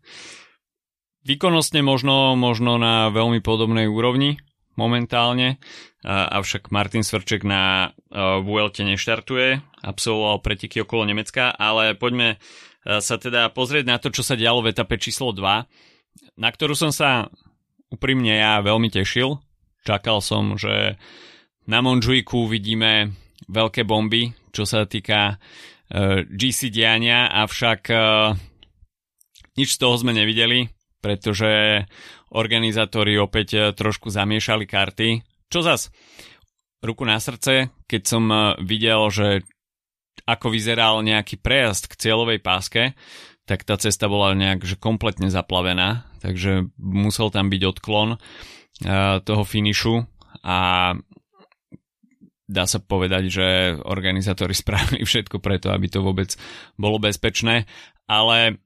výkonnostne 1.24 1.80
možno, 1.80 2.36
možno 2.36 2.76
na 2.76 3.08
veľmi 3.08 3.40
podobnej 3.40 3.88
úrovni 3.88 4.36
momentálne, 4.76 5.56
avšak 6.04 6.68
Martin 6.72 7.04
Svrček 7.04 7.44
na 7.48 7.96
Vuelte 8.44 8.84
neštartuje, 8.84 9.60
absolvoval 9.80 10.44
preteky 10.44 10.84
okolo 10.84 11.08
Nemecka, 11.08 11.48
ale 11.52 11.96
poďme 11.96 12.36
sa 12.82 13.16
teda 13.16 13.48
pozrieť 13.54 13.84
na 13.86 13.96
to, 14.02 14.10
čo 14.10 14.26
sa 14.26 14.36
dialo 14.36 14.60
v 14.60 14.74
etape 14.74 14.98
číslo 14.98 15.30
2, 15.30 16.40
na 16.40 16.48
ktorú 16.50 16.74
som 16.74 16.90
sa 16.90 17.30
úprimne 17.92 18.32
ja 18.32 18.64
veľmi 18.64 18.88
tešil. 18.88 19.36
Čakal 19.84 20.24
som, 20.24 20.56
že 20.56 20.96
na 21.68 21.78
Monžujku 21.84 22.48
vidíme 22.48 23.12
veľké 23.46 23.84
bomby, 23.84 24.32
čo 24.50 24.64
sa 24.64 24.88
týka 24.88 25.36
e, 25.36 26.24
GC 26.26 26.72
diania, 26.72 27.28
avšak 27.30 27.80
uh, 27.90 28.32
nič 29.58 29.76
z 29.76 29.78
toho 29.78 29.94
sme 29.98 30.14
nevideli, 30.16 30.70
pretože 31.02 31.82
organizátori 32.32 33.18
opäť 33.18 33.48
uh, 33.54 33.62
trošku 33.74 34.08
zamiešali 34.08 34.64
karty. 34.64 35.08
Čo 35.50 35.60
zas? 35.62 35.90
Ruku 36.82 37.06
na 37.06 37.18
srdce, 37.22 37.70
keď 37.86 38.02
som 38.02 38.24
videl, 38.58 39.06
že 39.14 39.46
ako 40.26 40.50
vyzeral 40.50 41.02
nejaký 41.02 41.38
prejazd 41.38 41.90
k 41.90 41.98
cieľovej 41.98 42.42
páske, 42.42 42.98
tak 43.52 43.68
tá 43.68 43.76
cesta 43.76 44.08
bola 44.08 44.32
nejak 44.32 44.64
že 44.64 44.80
kompletne 44.80 45.28
zaplavená, 45.28 46.08
takže 46.24 46.72
musel 46.80 47.28
tam 47.28 47.52
byť 47.52 47.62
odklon 47.68 48.16
uh, 48.16 49.20
toho 49.20 49.44
finišu 49.44 50.08
a 50.40 50.58
dá 52.48 52.64
sa 52.64 52.80
povedať, 52.80 53.28
že 53.28 53.46
organizátori 53.76 54.56
spravili 54.64 55.04
všetko 55.04 55.36
preto, 55.36 55.68
aby 55.68 55.92
to 55.92 56.00
vôbec 56.00 56.32
bolo 56.80 56.96
bezpečné, 56.96 57.68
ale 58.08 58.56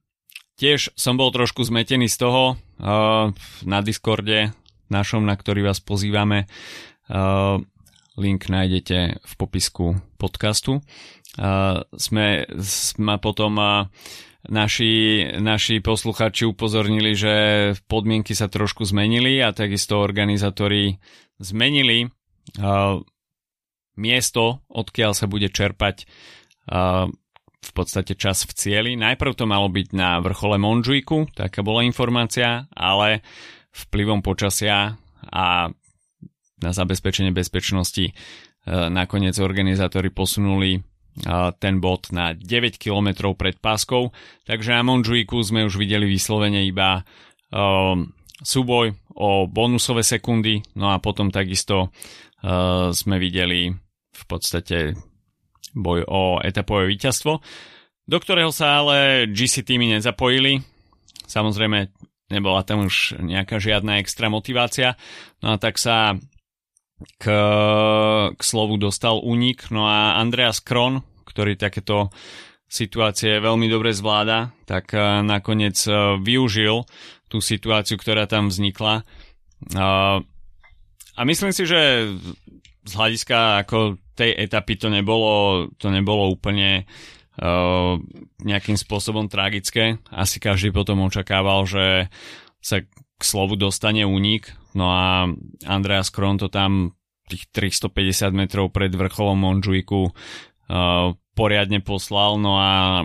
tiež 0.54 0.94
som 0.94 1.18
bol 1.18 1.34
trošku 1.34 1.66
zmetený 1.66 2.06
z 2.06 2.22
toho 2.22 2.54
uh, 2.54 3.34
na 3.66 3.78
Discorde 3.82 4.54
našom, 4.86 5.26
na 5.26 5.34
ktorý 5.34 5.66
vás 5.66 5.82
pozývame. 5.82 6.46
Uh, 7.10 7.58
link 8.14 8.46
nájdete 8.46 9.18
v 9.18 9.32
popisku 9.34 9.98
podcastu. 10.16 10.80
Sme, 12.00 12.48
sme 12.64 13.14
potom 13.20 13.60
naši, 14.48 15.24
naši 15.38 15.82
posluchači 15.82 16.46
upozornili, 16.46 17.12
že 17.14 17.34
podmienky 17.90 18.32
sa 18.34 18.46
trošku 18.46 18.86
zmenili 18.86 19.42
a 19.42 19.50
takisto 19.52 19.98
organizátori 19.98 20.98
zmenili 21.38 22.06
uh, 22.06 23.02
miesto, 23.98 24.62
odkiaľ 24.70 25.12
sa 25.12 25.26
bude 25.26 25.50
čerpať 25.50 26.06
uh, 26.70 27.10
v 27.66 27.70
podstate 27.74 28.14
čas 28.14 28.46
v 28.46 28.52
cieli. 28.54 28.92
Najprv 28.94 29.32
to 29.34 29.44
malo 29.50 29.66
byť 29.66 29.88
na 29.92 30.22
vrchole 30.22 30.56
Monžuiku, 30.56 31.26
taká 31.34 31.66
bola 31.66 31.82
informácia, 31.82 32.70
ale 32.72 33.26
vplyvom 33.74 34.22
počasia 34.22 34.96
a 35.26 35.68
na 36.56 36.70
zabezpečenie 36.72 37.34
bezpečnosti 37.34 38.14
uh, 38.14 38.88
nakoniec 38.88 39.36
organizátori 39.42 40.08
posunuli 40.08 40.80
ten 41.56 41.80
bod 41.80 42.12
na 42.12 42.36
9 42.36 42.76
km 42.76 43.32
pred 43.32 43.56
páskou, 43.56 44.12
takže 44.44 44.76
na 44.76 44.84
Monžuiku 44.84 45.40
sme 45.40 45.64
už 45.64 45.80
videli 45.80 46.04
vyslovene 46.04 46.68
iba 46.68 47.08
um, 47.48 48.12
súboj 48.44 48.92
o 49.16 49.48
bonusové 49.48 50.04
sekundy, 50.04 50.60
no 50.76 50.92
a 50.92 51.00
potom 51.00 51.32
takisto 51.32 51.88
uh, 51.88 52.92
sme 52.92 53.16
videli 53.16 53.72
v 54.12 54.22
podstate 54.28 54.92
boj 55.72 56.04
o 56.04 56.40
etapové 56.44 56.88
víťazstvo, 56.92 57.40
do 58.06 58.18
ktorého 58.20 58.52
sa 58.52 58.84
ale 58.84 59.28
GC 59.28 59.64
týmy 59.64 59.96
nezapojili. 59.96 60.60
Samozrejme, 61.26 61.90
nebola 62.32 62.60
tam 62.62 62.86
už 62.86 63.18
nejaká 63.24 63.56
žiadna 63.56 63.98
extra 64.00 64.28
motivácia, 64.28 65.00
no 65.40 65.56
a 65.56 65.60
tak 65.60 65.80
sa 65.80 66.16
k, 67.20 67.24
k 68.32 68.40
slovu 68.40 68.80
dostal 68.80 69.20
únik, 69.20 69.68
no 69.68 69.84
a 69.84 70.16
Andreas 70.16 70.64
Kron, 70.64 71.04
ktorý 71.28 71.60
takéto 71.60 72.08
situácie 72.66 73.38
veľmi 73.38 73.68
dobre 73.70 73.94
zvláda, 73.94 74.50
tak 74.64 74.96
eh, 74.96 75.22
nakoniec 75.22 75.76
eh, 75.86 76.16
využil 76.18 76.88
tú 77.26 77.42
situáciu, 77.42 77.98
ktorá 77.98 78.30
tam 78.30 78.54
vznikla. 78.54 79.02
A 81.16 81.20
myslím 81.26 81.50
si, 81.50 81.66
že 81.66 82.06
z 82.86 82.92
hľadiska 82.94 83.66
ako 83.66 83.98
tej 84.14 84.30
etapy 84.46 84.78
to 84.78 84.86
nebolo, 84.86 85.66
to 85.74 85.90
nebolo 85.90 86.30
úplne 86.30 86.86
nejakým 88.40 88.78
spôsobom 88.78 89.26
tragické. 89.26 89.98
Asi 90.08 90.38
každý 90.38 90.70
potom 90.72 91.04
očakával, 91.04 91.66
že 91.66 92.08
sa 92.62 92.80
k 92.84 93.22
slovu 93.24 93.58
dostane 93.60 94.06
únik. 94.08 94.54
No 94.76 94.92
a 94.92 95.24
Andreas 95.64 96.12
Kron 96.12 96.36
to 96.36 96.52
tam 96.52 96.92
tých 97.26 97.50
350 97.50 98.36
metrov 98.36 98.70
pred 98.70 98.92
vrcholom 98.92 99.40
Monžuiku 99.40 100.12
uh, 100.12 101.16
poriadne 101.34 101.82
poslal, 101.82 102.38
no 102.38 102.54
a 102.56 103.02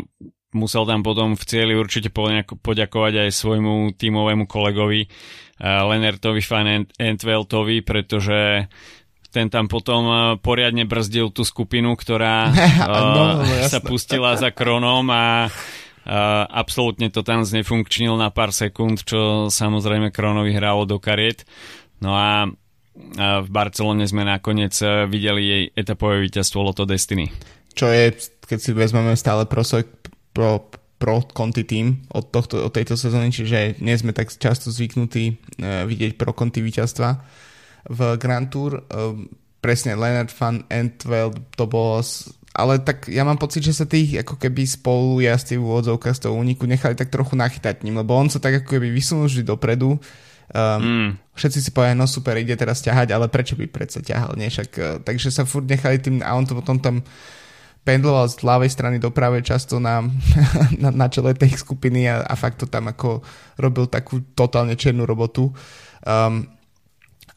musel 0.53 0.85
tam 0.85 1.01
potom 1.01 1.33
v 1.33 1.43
cieli 1.47 1.73
určite 1.73 2.13
poďakovať 2.61 3.27
aj 3.27 3.29
svojmu 3.33 3.97
tímovému 3.97 4.45
kolegovi 4.45 5.07
uh, 5.07 5.89
Lenertovi 5.89 6.43
Fan 6.43 6.85
Entveltovi, 6.99 7.81
pretože 7.81 8.69
ten 9.31 9.47
tam 9.47 9.65
potom 9.71 10.01
uh, 10.05 10.17
poriadne 10.37 10.83
brzdil 10.85 11.31
tú 11.33 11.41
skupinu, 11.47 11.95
ktorá 11.97 12.47
uh, 12.51 12.55
no, 13.15 13.25
sa 13.65 13.79
pustila 13.81 14.37
za 14.37 14.53
kronom 14.53 15.07
a 15.09 15.47
Absolútne 16.49 17.13
to 17.13 17.21
tam 17.21 17.45
znefunkčnil 17.45 18.17
na 18.17 18.33
pár 18.33 18.49
sekúnd, 18.49 19.05
čo 19.05 19.53
samozrejme 19.53 20.09
Kronovi 20.09 20.53
hralo 20.55 20.89
do 20.89 20.97
kariet. 20.97 21.45
No 22.01 22.17
a 22.17 22.49
v 23.41 23.47
Barcelone 23.47 24.03
sme 24.03 24.27
nakoniec 24.27 24.75
e, 24.83 25.07
videli 25.07 25.41
jej 25.47 25.63
etapové 25.79 26.27
víťazstvo 26.27 26.59
Loto 26.59 26.83
Destiny. 26.83 27.31
Čo 27.71 27.87
je, 27.87 28.11
keď 28.43 28.59
si 28.59 28.71
vezmeme 28.75 29.15
stále 29.15 29.47
pro, 29.47 29.63
pro, 30.35 30.67
pro 30.99 31.23
Conti 31.31 31.63
tým 31.63 32.03
od, 32.11 32.35
tohto, 32.35 32.67
od 32.67 32.71
tejto 32.75 32.99
sezóny, 32.99 33.31
čiže 33.31 33.79
nie 33.79 33.95
sme 33.95 34.11
tak 34.11 34.27
často 34.35 34.67
zvyknutí 34.75 35.23
uh, 35.31 35.87
vidieť 35.87 36.19
pro 36.19 36.35
Conti 36.35 36.59
víťazstva 36.59 37.09
v 37.87 37.99
Grand 38.19 38.51
Tour. 38.51 38.83
Uh, 38.91 39.23
presne 39.63 39.95
Leonard 39.95 40.29
van 40.35 40.67
Entveld 40.67 41.55
to 41.55 41.63
bolo 41.71 42.03
ale 42.51 42.83
tak 42.83 43.07
ja 43.07 43.23
mám 43.23 43.39
pocit, 43.39 43.63
že 43.63 43.71
sa 43.71 43.87
tých 43.87 44.27
ako 44.27 44.35
keby 44.35 44.67
spolu 44.67 45.23
jazdci 45.23 45.55
v 45.55 45.63
úvodzovkách 45.63 46.15
z 46.19 46.23
toho 46.27 46.35
úniku 46.35 46.67
nechali 46.67 46.99
tak 46.99 47.07
trochu 47.07 47.39
nachytať 47.39 47.87
ním, 47.87 48.03
lebo 48.03 48.11
on 48.11 48.27
sa 48.27 48.43
tak 48.43 48.63
ako 48.63 48.75
keby 48.75 48.91
vysunul 48.91 49.31
vždy 49.31 49.47
dopredu 49.47 49.95
Um, 50.51 50.83
mm. 50.83 51.09
Všetci 51.31 51.59
si 51.63 51.69
povedali, 51.71 51.95
no 51.95 52.03
super, 52.03 52.35
ide 52.35 52.59
teraz 52.59 52.83
ťahať, 52.83 53.15
ale 53.15 53.31
prečo 53.31 53.55
by 53.55 53.71
predsa 53.71 54.03
ťahal, 54.03 54.35
nie? 54.35 54.51
Však, 54.51 54.69
uh, 54.75 54.99
takže 54.99 55.31
sa 55.31 55.47
furt 55.47 55.63
nechali 55.63 55.95
tým, 55.95 56.19
a 56.19 56.35
on 56.35 56.43
to 56.43 56.59
potom 56.59 56.75
tam 56.75 56.99
pendloval 57.87 58.27
z 58.27 58.43
ľavej 58.43 58.67
strany 58.69 58.97
do 58.99 59.09
pravej 59.15 59.47
často 59.47 59.79
na, 59.79 60.03
na, 60.83 60.91
na 60.91 61.07
čele 61.07 61.33
tej 61.33 61.55
skupiny 61.55 62.05
a, 62.11 62.27
a 62.27 62.35
fakt 62.35 62.59
to 62.59 62.67
tam 62.67 62.91
ako 62.91 63.23
robil 63.57 63.87
takú 63.87 64.21
totálne 64.35 64.75
černú 64.75 65.07
robotu. 65.07 65.55
Um, 66.03 66.51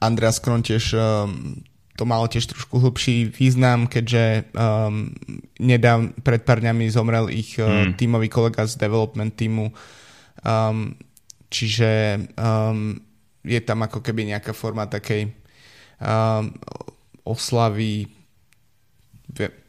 Andreas 0.02 0.42
Kron 0.42 0.66
tiež 0.66 0.98
um, 0.98 1.62
to 1.94 2.02
malo 2.02 2.26
tiež 2.26 2.50
trošku 2.50 2.82
hlbší 2.82 3.30
význam, 3.30 3.86
keďže 3.86 4.50
um, 4.50 5.14
nedav, 5.62 6.10
pred 6.26 6.42
pár 6.42 6.58
dňami 6.58 6.90
zomrel 6.90 7.30
ich 7.30 7.54
uh, 7.62 7.86
mm. 7.86 7.94
tímový 7.94 8.26
kolega 8.26 8.66
z 8.66 8.74
development 8.74 9.34
týmu 9.38 9.70
um, 10.42 10.98
Čiže 11.54 12.18
um, 12.34 12.98
je 13.46 13.60
tam 13.62 13.86
ako 13.86 14.02
keby 14.02 14.26
nejaká 14.26 14.50
forma 14.50 14.90
takej 14.90 15.30
um, 16.02 16.50
oslavy, 17.22 18.10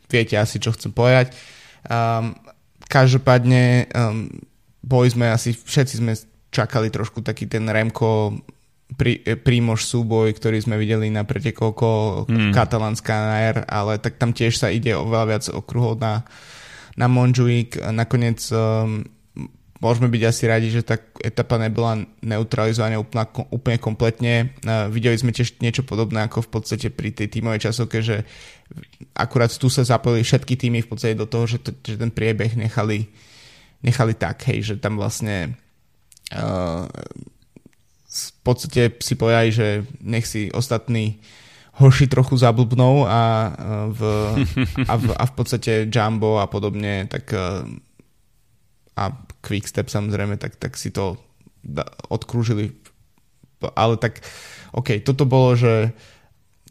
viete 0.10 0.34
asi, 0.34 0.58
čo 0.58 0.74
chcem 0.74 0.89
povedať. 0.89 1.38
Um, 1.86 2.34
každopádne 2.89 3.94
um, 3.94 4.34
boli 4.82 5.13
sme 5.13 5.29
asi, 5.29 5.53
všetci 5.53 6.01
sme 6.01 6.17
čakali 6.50 6.89
trošku 6.89 7.22
taký 7.22 7.46
ten 7.46 7.70
Remko 7.70 8.34
prí, 8.94 9.25
prímož 9.42 9.89
súboj, 9.89 10.30
ktorý 10.38 10.62
sme 10.62 10.77
videli 10.77 11.10
na 11.10 11.25
pretekovko 11.25 12.24
mm. 12.30 12.54
katalánska 12.54 13.15
R, 13.42 13.58
ale 13.65 13.98
tak 13.98 14.22
tam 14.22 14.30
tiež 14.30 14.62
sa 14.62 14.70
ide 14.70 14.94
oveľa 14.94 15.25
viac 15.25 15.44
okruhov 15.50 15.98
na, 15.98 16.22
na 16.94 17.10
Monjuik. 17.10 17.82
Nakoniec 17.82 18.46
um, 18.54 19.01
môžeme 19.82 20.08
byť 20.08 20.24
asi 20.30 20.44
radi, 20.46 20.68
že 20.70 20.86
tá 20.86 21.01
etapa 21.18 21.58
nebola 21.58 22.06
neutralizovaná 22.22 23.01
úplne, 23.01 23.25
úplne 23.50 23.77
kompletne. 23.82 24.54
Uh, 24.62 24.86
videli 24.94 25.18
sme 25.18 25.34
tiež 25.34 25.58
niečo 25.65 25.82
podobné 25.82 26.22
ako 26.30 26.46
v 26.46 26.50
podstate 26.54 26.88
pri 26.94 27.10
tej 27.10 27.42
tímovej 27.42 27.65
časovke, 27.65 28.06
že 28.06 28.22
akurát 29.18 29.50
tu 29.50 29.68
sa 29.68 29.82
zapojili 29.82 30.22
všetky 30.22 30.54
týmy 30.54 30.86
v 30.86 30.89
podstate 30.89 31.18
do 31.18 31.25
toho, 31.25 31.50
že, 31.50 31.58
to, 31.62 31.74
že 31.82 31.98
ten 31.98 32.13
priebeh 32.13 32.54
nechali, 32.54 33.10
nechali 33.82 34.13
tak, 34.13 34.46
hej, 34.46 34.62
že 34.62 34.75
tam 34.77 35.01
vlastne 35.01 35.58
uh, 36.34 36.86
v 38.15 38.39
podstate 38.48 38.81
si 39.03 39.13
povedali, 39.19 39.51
že 39.51 39.67
nech 40.00 40.24
si 40.24 40.48
ostatní 40.55 41.19
hoši 41.75 42.08
trochu 42.08 42.39
zablbnou 42.39 43.04
a 43.04 43.51
v, 43.91 44.01
a 44.88 44.93
v, 44.95 45.06
a 45.12 45.23
v 45.28 45.34
podstate 45.36 45.91
Jumbo 45.91 46.39
a 46.39 46.47
podobne, 46.47 47.04
tak 47.12 47.36
a 48.95 49.04
Quickstep 49.43 49.91
samozrejme, 49.91 50.39
tak, 50.39 50.56
tak 50.56 50.80
si 50.80 50.89
to 50.89 51.19
odkrúžili. 52.08 52.71
Ale 53.75 53.99
tak, 53.99 54.23
OK, 54.71 55.04
toto 55.04 55.28
bolo, 55.28 55.60
že 55.60 55.91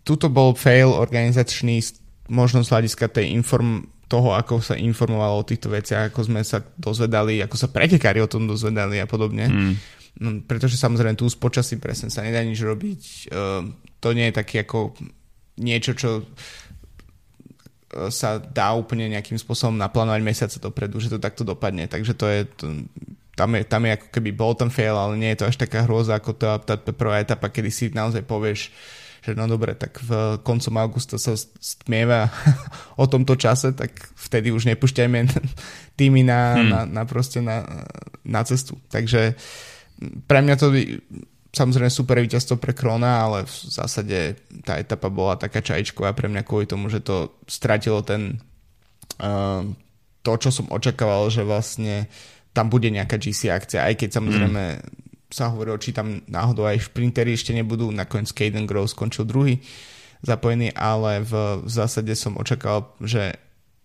tuto 0.08 0.32
bol 0.32 0.56
fail 0.56 0.88
organizačný 0.88 1.84
možno 2.32 2.64
z 2.64 2.72
hľadiska 2.72 3.12
tej 3.12 3.36
inform, 3.36 3.92
toho, 4.08 4.36
ako 4.36 4.60
sa 4.60 4.76
informovalo 4.76 5.40
o 5.40 5.48
týchto 5.48 5.72
veciach, 5.72 6.12
ako 6.12 6.20
sme 6.28 6.40
sa 6.44 6.60
dozvedali, 6.76 7.40
ako 7.40 7.56
sa 7.56 7.68
pretekári 7.72 8.20
o 8.20 8.28
tom 8.28 8.44
dozvedali 8.48 9.00
a 9.00 9.08
podobne. 9.08 9.48
Mm. 9.48 9.74
No, 10.14 10.38
pretože 10.46 10.78
samozrejme 10.78 11.18
tu 11.18 11.26
z 11.26 11.34
počasí 11.34 11.74
presne 11.82 12.06
sa 12.06 12.22
nedá 12.22 12.38
nič 12.42 12.62
robiť. 12.62 13.02
Uh, 13.34 13.66
to 13.98 14.14
nie 14.14 14.30
je 14.30 14.38
taký 14.38 14.62
ako 14.62 14.94
niečo, 15.58 15.94
čo 15.94 16.26
sa 18.10 18.42
dá 18.42 18.74
úplne 18.74 19.06
nejakým 19.06 19.38
spôsobom 19.38 19.78
naplánovať 19.78 20.20
mesiace 20.24 20.56
dopredu, 20.58 20.98
že 20.98 21.12
to 21.14 21.22
takto 21.22 21.46
dopadne. 21.46 21.86
Takže 21.86 22.12
to 22.18 22.26
je, 22.26 22.40
to, 22.58 22.64
tam, 23.38 23.54
je, 23.54 23.62
tam 23.62 23.86
je 23.86 23.94
ako 23.94 24.06
keby 24.10 24.30
bol 24.34 24.52
ten 24.58 24.70
fail, 24.70 24.98
ale 24.98 25.14
nie 25.14 25.30
je 25.34 25.44
to 25.44 25.48
až 25.50 25.56
taká 25.58 25.86
hrôza 25.86 26.18
ako 26.18 26.34
tá, 26.34 26.58
tá 26.58 26.74
prvá 26.78 27.22
etapa, 27.22 27.50
kedy 27.50 27.70
si 27.70 27.84
naozaj 27.94 28.26
povieš, 28.26 28.74
že 29.24 29.32
no 29.32 29.46
dobre, 29.46 29.78
tak 29.78 30.02
v 30.02 30.36
koncom 30.42 30.74
augusta 30.76 31.16
sa 31.16 31.38
stmieva 31.38 32.28
o 33.02 33.06
tomto 33.06 33.38
čase, 33.38 33.72
tak 33.72 33.94
vtedy 34.18 34.50
už 34.50 34.66
nepúšťajme 34.74 35.18
týmy 35.98 36.22
na, 36.26 36.40
hmm. 36.54 36.68
na, 36.70 36.80
na 36.84 37.02
proste 37.06 37.38
na, 37.38 37.62
na 38.26 38.42
cestu. 38.42 38.74
Takže 38.90 39.38
pre 40.26 40.38
mňa 40.42 40.54
to 40.58 40.74
samozrejme 41.54 41.90
super 41.90 42.18
víťazstvo 42.18 42.58
pre 42.58 42.74
Krona, 42.74 43.22
ale 43.22 43.38
v 43.46 43.54
zásade 43.70 44.18
tá 44.66 44.74
etapa 44.76 45.06
bola 45.06 45.38
taká 45.38 45.62
čajčková 45.62 46.10
pre 46.12 46.26
mňa 46.26 46.42
kvôli 46.42 46.66
tomu, 46.66 46.90
že 46.90 46.98
to 46.98 47.38
stratilo 47.46 48.02
ten 48.02 48.42
uh, 49.22 49.62
to, 50.24 50.32
čo 50.40 50.50
som 50.50 50.66
očakával, 50.72 51.30
že 51.30 51.46
vlastne 51.46 52.10
tam 52.50 52.72
bude 52.72 52.90
nejaká 52.90 53.20
GC 53.20 53.54
akcia, 53.54 53.86
aj 53.86 53.94
keď 54.02 54.08
samozrejme 54.18 54.62
mm. 54.78 54.82
sa 55.30 55.54
hovorilo, 55.54 55.78
či 55.78 55.94
tam 55.94 56.22
náhodou 56.26 56.66
aj 56.66 56.90
šprintery 56.90 57.34
ešte 57.36 57.54
nebudú, 57.54 57.90
nakoniec 57.94 58.32
Caden 58.34 58.66
Gross 58.66 58.96
skončil 58.96 59.28
druhý 59.28 59.62
zapojený, 60.24 60.72
ale 60.72 61.20
v, 61.20 61.62
v 61.62 61.68
zásade 61.68 62.10
som 62.16 62.40
očakával, 62.40 62.96
že 63.04 63.36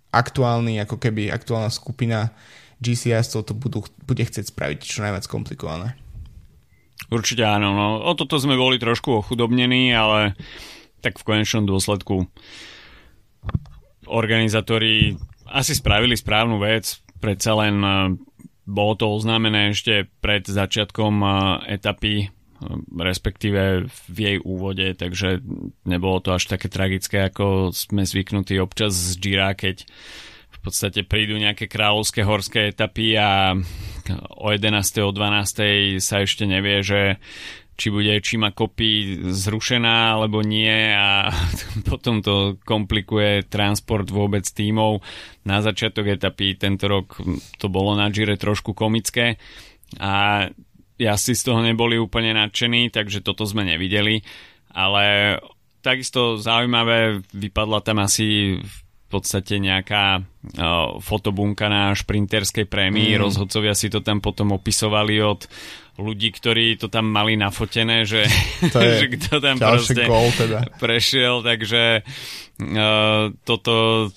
aktuálny, 0.10 0.80
ako 0.82 0.98
keby 0.98 1.30
aktuálna 1.30 1.70
skupina 1.70 2.32
GCS 2.80 3.44
to 3.44 3.54
budú, 3.56 3.84
bude 4.08 4.24
chcieť 4.24 4.56
spraviť 4.56 4.78
čo 4.84 5.04
najviac 5.04 5.28
komplikované. 5.28 6.00
Určite 7.08 7.44
áno. 7.48 7.74
No, 7.74 7.88
o 8.04 8.12
toto 8.14 8.38
sme 8.38 8.60
boli 8.60 8.78
trošku 8.78 9.24
ochudobnení, 9.24 9.92
ale 9.96 10.36
tak 11.00 11.18
v 11.18 11.28
konečnom 11.28 11.64
dôsledku 11.64 12.28
organizátori 14.06 15.16
asi 15.48 15.74
spravili 15.74 16.14
správnu 16.14 16.60
vec. 16.60 17.02
Predsa 17.20 17.52
len 17.58 17.76
e, 17.82 17.90
bolo 18.68 18.94
to 18.94 19.10
oznámené 19.10 19.74
ešte 19.74 20.08
pred 20.22 20.46
začiatkom 20.46 21.14
e, 21.20 21.28
etapy, 21.80 22.16
e, 22.24 22.28
respektíve 22.94 23.90
v 23.90 24.18
jej 24.18 24.38
úvode, 24.38 24.94
takže 24.94 25.42
nebolo 25.90 26.22
to 26.22 26.38
až 26.38 26.46
také 26.46 26.70
tragické, 26.70 27.26
ako 27.28 27.74
sme 27.74 28.06
zvyknutí 28.06 28.62
občas 28.62 28.94
z 28.94 29.18
Gira, 29.18 29.58
keď 29.58 29.90
v 30.60 30.62
podstate 30.68 31.08
prídu 31.08 31.40
nejaké 31.40 31.72
kráľovské 31.72 32.28
horské 32.28 32.76
etapy 32.76 33.16
a 33.16 33.56
o 34.36 34.48
11. 34.52 34.76
o 35.08 35.12
12. 35.16 36.04
sa 36.04 36.20
ešte 36.20 36.44
nevie, 36.44 36.84
že 36.84 37.16
či 37.80 37.88
bude 37.96 38.12
Čima 38.20 38.52
kopy 38.52 39.24
zrušená 39.32 40.20
alebo 40.20 40.44
nie 40.44 40.92
a 40.92 41.32
potom 41.90 42.20
to 42.20 42.60
komplikuje 42.68 43.48
transport 43.48 44.12
vôbec 44.12 44.44
tímov. 44.44 45.00
Na 45.48 45.64
začiatok 45.64 46.12
etapy 46.12 46.60
tento 46.60 46.92
rok 46.92 47.16
to 47.56 47.72
bolo 47.72 47.96
na 47.96 48.12
Gire 48.12 48.36
trošku 48.36 48.76
komické 48.76 49.40
a 49.96 50.44
si 51.16 51.32
z 51.32 51.42
toho 51.48 51.64
neboli 51.64 51.96
úplne 51.96 52.36
nadšení, 52.36 52.92
takže 52.92 53.24
toto 53.24 53.48
sme 53.48 53.64
nevideli, 53.64 54.20
ale 54.76 55.40
takisto 55.80 56.36
zaujímavé, 56.36 57.24
vypadla 57.32 57.80
tam 57.80 58.04
asi 58.04 58.60
podstate 59.10 59.58
nejaká 59.58 60.22
fotobunka 61.02 61.68
na 61.68 61.92
šprinterskej 61.98 62.70
prémii. 62.70 63.18
Mm. 63.18 63.20
Rozhodcovia 63.26 63.74
si 63.74 63.90
to 63.90 64.06
tam 64.06 64.22
potom 64.22 64.54
opisovali 64.56 65.20
od 65.20 65.50
ľudí, 66.00 66.32
ktorí 66.32 66.80
to 66.80 66.88
tam 66.88 67.12
mali 67.12 67.36
nafotené, 67.36 68.08
že, 68.08 68.24
to 68.72 68.80
je 68.80 68.92
že 69.04 69.08
kto 69.20 69.44
tam 69.44 69.60
proste 69.60 70.08
goal 70.08 70.32
teda. 70.32 70.64
prešiel, 70.80 71.44
takže 71.44 72.06
uh, 72.06 73.36
toto, 73.44 74.08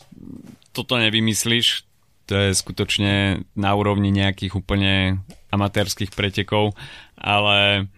toto 0.70 0.94
nevymyslíš. 1.00 1.82
To 2.30 2.38
je 2.38 2.54
skutočne 2.54 3.42
na 3.58 3.70
úrovni 3.74 4.14
nejakých 4.14 4.54
úplne 4.54 5.26
amatérských 5.50 6.14
pretekov, 6.14 6.78
ale 7.18 7.90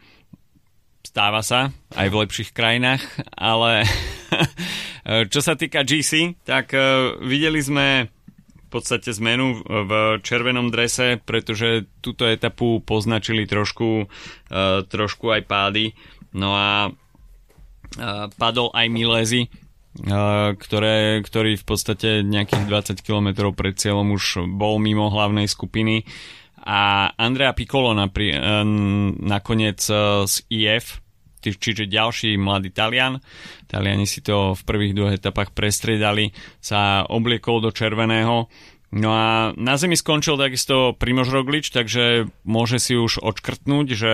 stáva 1.14 1.46
sa 1.46 1.70
aj 1.94 2.10
v 2.10 2.18
lepších 2.26 2.50
krajinách, 2.50 2.98
ale 3.38 3.86
čo 5.32 5.38
sa 5.38 5.54
týka 5.54 5.86
GC, 5.86 6.42
tak 6.42 6.74
uh, 6.74 7.14
videli 7.22 7.62
sme 7.62 8.10
v 8.50 8.66
podstate 8.66 9.14
zmenu 9.14 9.62
v 9.62 10.18
červenom 10.26 10.74
drese, 10.74 11.22
pretože 11.22 11.86
túto 12.02 12.26
etapu 12.26 12.82
poznačili 12.82 13.46
trošku, 13.46 14.10
uh, 14.10 14.82
trošku 14.90 15.30
aj 15.30 15.46
pády. 15.46 15.94
No 16.34 16.50
a 16.50 16.90
uh, 16.90 18.26
padol 18.34 18.74
aj 18.74 18.86
Milezi, 18.90 19.46
ktoré, 20.58 21.22
ktorý 21.22 21.54
v 21.54 21.62
podstate 21.62 22.26
nejakých 22.26 22.66
20 22.98 23.06
km 23.06 23.54
pred 23.54 23.78
cieľom 23.78 24.18
už 24.18 24.50
bol 24.50 24.82
mimo 24.82 25.06
hlavnej 25.06 25.46
skupiny 25.46 26.02
a 26.58 27.14
Andrea 27.14 27.54
Piccolo 27.54 27.94
napri, 27.94 28.34
nakoniec 29.22 29.78
z 30.26 30.34
IF 30.50 31.03
čiže 31.52 31.90
ďalší 31.90 32.40
mladý 32.40 32.72
Talian. 32.72 33.20
Taliani 33.68 34.08
si 34.08 34.24
to 34.24 34.56
v 34.56 34.62
prvých 34.64 34.96
dvoch 34.96 35.12
etapách 35.12 35.52
prestriedali, 35.52 36.32
sa 36.64 37.04
obliekol 37.04 37.60
do 37.60 37.68
červeného. 37.68 38.48
No 38.94 39.10
a 39.10 39.50
na 39.58 39.74
zemi 39.74 39.98
skončil 39.98 40.38
takisto 40.38 40.94
Primož 40.94 41.28
Roglič, 41.34 41.74
takže 41.74 42.30
môže 42.46 42.78
si 42.78 42.94
už 42.94 43.18
odškrtnúť, 43.18 43.86
že 43.90 44.12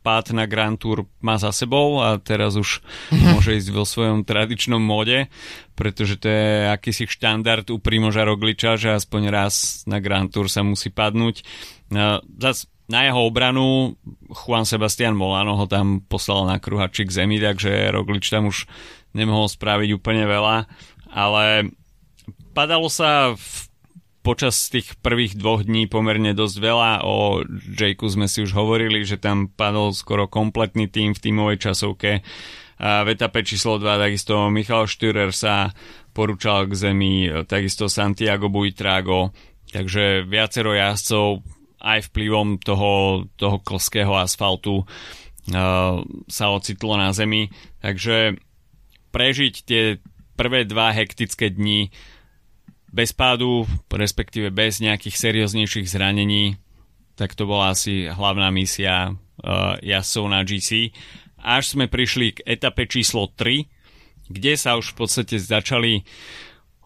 pád 0.00 0.32
na 0.32 0.48
Grand 0.48 0.80
Tour 0.80 1.04
má 1.20 1.36
za 1.36 1.52
sebou 1.52 2.00
a 2.00 2.16
teraz 2.16 2.56
už 2.56 2.80
môže 3.34 3.56
ísť 3.56 3.70
vo 3.74 3.84
svojom 3.84 4.24
tradičnom 4.24 4.80
móde, 4.80 5.28
pretože 5.76 6.16
to 6.22 6.28
je 6.28 6.70
akýsi 6.72 7.04
štandard 7.10 7.68
u 7.68 7.82
Primoža 7.82 8.24
Rogliča, 8.24 8.80
že 8.80 8.96
aspoň 8.96 9.22
raz 9.28 9.84
na 9.84 10.00
Grand 10.00 10.28
Tour 10.28 10.48
sa 10.48 10.64
musí 10.64 10.88
padnúť. 10.88 11.44
No, 11.90 12.22
zas 12.38 12.70
na 12.90 13.06
jeho 13.06 13.22
obranu 13.22 13.94
Juan 14.34 14.66
Sebastian 14.66 15.14
Molano 15.14 15.54
ho 15.54 15.66
tam 15.70 16.02
poslal 16.02 16.50
na 16.50 16.58
kruhači 16.58 17.06
k 17.06 17.22
zemi, 17.22 17.38
takže 17.38 17.94
Roglič 17.94 18.26
tam 18.26 18.50
už 18.50 18.66
nemohol 19.14 19.46
spraviť 19.46 19.94
úplne 19.94 20.26
veľa, 20.26 20.66
ale 21.14 21.70
padalo 22.50 22.90
sa 22.90 23.38
v, 23.38 23.46
počas 24.26 24.66
tých 24.70 24.98
prvých 24.98 25.38
dvoch 25.38 25.62
dní 25.62 25.86
pomerne 25.86 26.34
dosť 26.34 26.56
veľa. 26.58 26.90
O 27.06 27.46
Jakeu 27.78 28.10
sme 28.10 28.26
si 28.26 28.42
už 28.42 28.54
hovorili, 28.54 29.06
že 29.06 29.22
tam 29.22 29.46
padol 29.50 29.94
skoro 29.94 30.26
kompletný 30.26 30.90
tým 30.90 31.14
v 31.14 31.22
tímovej 31.22 31.70
časovke. 31.70 32.26
A 32.80 33.04
v 33.04 33.12
etape 33.12 33.44
číslo 33.44 33.76
2 33.76 34.00
takisto 34.00 34.48
Michal 34.48 34.88
Štürer 34.88 35.36
sa 35.36 35.70
porúčal 36.16 36.64
k 36.66 36.72
zemi, 36.74 37.28
takisto 37.44 37.92
Santiago 37.92 38.48
Buitrago, 38.48 39.36
takže 39.68 40.24
viacero 40.24 40.72
jazdcov 40.72 41.59
aj 41.80 42.12
vplyvom 42.12 42.60
toho, 42.60 43.24
toho 43.40 43.56
klského 43.64 44.12
asfaltu 44.14 44.84
uh, 44.84 46.00
sa 46.28 46.44
ocitlo 46.52 47.00
na 47.00 47.10
zemi. 47.16 47.48
Takže 47.80 48.36
prežiť 49.10 49.54
tie 49.64 49.82
prvé 50.36 50.68
dva 50.68 50.92
hektické 50.92 51.50
dni 51.50 51.90
bez 52.90 53.16
pádu, 53.16 53.64
respektíve 53.90 54.52
bez 54.52 54.78
nejakých 54.84 55.16
serióznejších 55.16 55.88
zranení, 55.88 56.58
tak 57.14 57.36
to 57.36 57.44
bola 57.48 57.72
asi 57.72 58.08
hlavná 58.08 58.52
misia 58.52 59.12
uh, 59.12 59.76
jazdcov 59.80 60.24
na 60.28 60.40
GC. 60.44 60.92
Až 61.40 61.76
sme 61.76 61.88
prišli 61.88 62.36
k 62.36 62.44
etape 62.44 62.84
číslo 62.84 63.32
3, 63.32 63.64
kde 64.30 64.52
sa 64.54 64.76
už 64.76 64.92
v 64.92 64.96
podstate 65.00 65.36
začali 65.40 66.00
uh, 66.00 66.04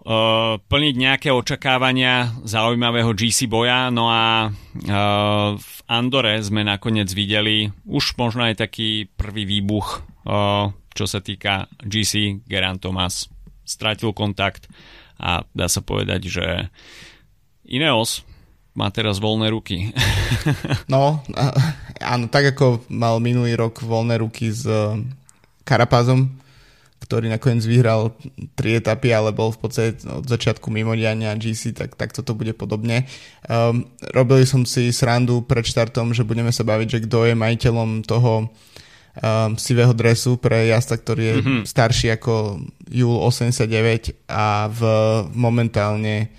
plniť 0.04 0.94
nejaké 1.00 1.32
očakávania 1.32 2.44
zaujímavého 2.44 3.16
GC 3.16 3.48
boja. 3.48 3.88
No 3.88 4.12
a 4.12 4.52
uh, 4.52 5.56
v 5.56 5.74
Andore 5.88 6.36
sme 6.44 6.60
nakoniec 6.60 7.08
videli 7.16 7.72
už 7.88 8.12
možno 8.20 8.44
aj 8.44 8.68
taký 8.68 9.08
prvý 9.16 9.48
výbuch, 9.48 10.04
uh, 10.28 10.68
čo 10.92 11.08
sa 11.08 11.24
týka 11.24 11.72
GC. 11.80 12.44
Geran 12.44 12.76
Thomas 12.76 13.32
stratil 13.64 14.12
kontakt 14.12 14.68
a 15.16 15.40
dá 15.56 15.66
sa 15.72 15.80
povedať, 15.80 16.28
že 16.28 16.46
Ineos 17.64 18.28
má 18.76 18.92
teraz 18.92 19.16
voľné 19.22 19.48
ruky. 19.56 19.88
no, 20.92 21.24
áno, 22.02 22.24
tak 22.28 22.52
ako 22.52 22.84
mal 22.92 23.24
minulý 23.24 23.56
rok 23.56 23.80
voľné 23.80 24.20
ruky 24.20 24.52
s 24.52 24.68
Karapázom, 25.64 26.43
ktorý 27.04 27.28
nakoniec 27.28 27.60
vyhral 27.68 28.16
tri 28.56 28.80
etapy, 28.80 29.12
ale 29.12 29.36
bol 29.36 29.52
v 29.52 29.60
podstate 29.60 30.08
od 30.08 30.24
začiatku 30.24 30.72
mimodiania 30.72 31.36
GC, 31.36 31.76
tak, 31.76 32.00
tak 32.00 32.16
toto 32.16 32.32
bude 32.32 32.56
podobne. 32.56 33.04
Um, 33.44 33.92
robili 34.16 34.48
som 34.48 34.64
si 34.64 34.88
srandu 34.88 35.44
pred 35.44 35.68
štartom, 35.68 36.16
že 36.16 36.24
budeme 36.24 36.48
sa 36.48 36.64
baviť, 36.64 36.88
že 36.88 37.02
kto 37.04 37.28
je 37.28 37.34
majiteľom 37.36 38.08
toho 38.08 38.48
um, 38.48 39.52
sivého 39.60 39.92
dresu 39.92 40.40
pre 40.40 40.72
jazda, 40.72 40.96
ktorý 40.96 41.22
je 41.22 41.34
mm-hmm. 41.44 41.60
starší 41.68 42.16
ako 42.16 42.64
Júl 42.88 43.20
89 43.20 44.24
a 44.32 44.72
v 44.72 44.80
momentálne, 45.36 46.32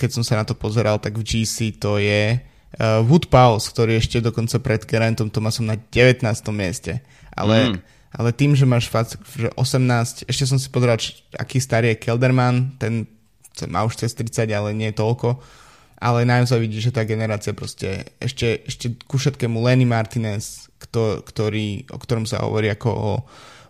keď 0.00 0.08
som 0.08 0.24
sa 0.24 0.40
na 0.40 0.48
to 0.48 0.56
pozeral, 0.56 0.96
tak 1.04 1.20
v 1.20 1.26
GC 1.28 1.76
to 1.76 2.00
je 2.00 2.40
uh, 2.40 3.04
Wood 3.04 3.28
Pause, 3.28 3.68
ktorý 3.68 4.00
ešte 4.00 4.24
dokonca 4.24 4.56
pred 4.56 4.80
Gerantom 4.88 5.28
Tomasom 5.28 5.68
na 5.68 5.76
19. 5.76 6.24
mieste. 6.56 7.04
Ale 7.36 7.76
mm 7.76 8.00
ale 8.12 8.36
tým, 8.36 8.52
že 8.52 8.68
máš 8.68 8.92
fakt, 8.92 9.16
že 9.36 9.48
18, 9.56 10.28
ešte 10.28 10.44
som 10.44 10.60
si 10.60 10.68
pozeral, 10.68 11.00
aký 11.36 11.56
starý 11.56 11.96
je 11.96 12.02
Kelderman, 12.04 12.76
ten 12.76 13.08
má 13.68 13.84
už 13.84 14.00
cez 14.00 14.12
30, 14.16 14.48
ale 14.52 14.72
nie 14.72 14.92
toľko, 14.92 15.40
ale 16.02 16.26
naozaj 16.26 16.58
vidí, 16.58 16.80
že 16.80 16.92
tá 16.92 17.04
generácia 17.04 17.54
proste 17.54 18.16
ešte, 18.18 18.64
ešte 18.66 18.96
ku 19.06 19.20
všetkému 19.20 19.60
Lenny 19.60 19.86
Martinez, 19.86 20.66
kto, 20.80 21.22
ktorý, 21.22 21.86
o 21.92 21.98
ktorom 22.00 22.26
sa 22.26 22.42
hovorí 22.42 22.72
ako 22.72 22.90
o 22.90 23.12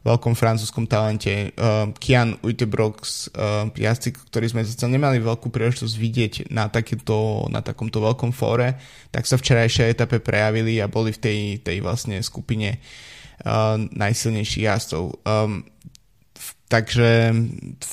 veľkom 0.02 0.34
francúzskom 0.34 0.90
talente, 0.90 1.54
uh, 1.54 1.86
Kian 2.02 2.34
Uitebrox, 2.42 3.30
uh, 3.38 3.70
jazdci, 3.70 4.18
ktorí 4.32 4.50
sme 4.50 4.66
zase 4.66 4.90
nemali 4.90 5.22
veľkú 5.22 5.46
príležitosť 5.46 5.94
vidieť 5.94 6.32
na, 6.50 6.66
takéto, 6.66 7.46
na 7.46 7.62
takomto 7.62 8.02
veľkom 8.02 8.34
fóre, 8.34 8.82
tak 9.14 9.30
sa 9.30 9.38
včerajšej 9.38 9.94
etape 9.94 10.18
prejavili 10.18 10.82
a 10.82 10.90
boli 10.90 11.14
v 11.14 11.22
tej, 11.22 11.38
tej 11.62 11.78
vlastne 11.86 12.18
skupine 12.18 12.82
uh, 12.82 13.12
najsilnejších 13.92 14.66
jazdcov. 14.66 15.04
Um, 15.26 15.66
takže 16.70 17.34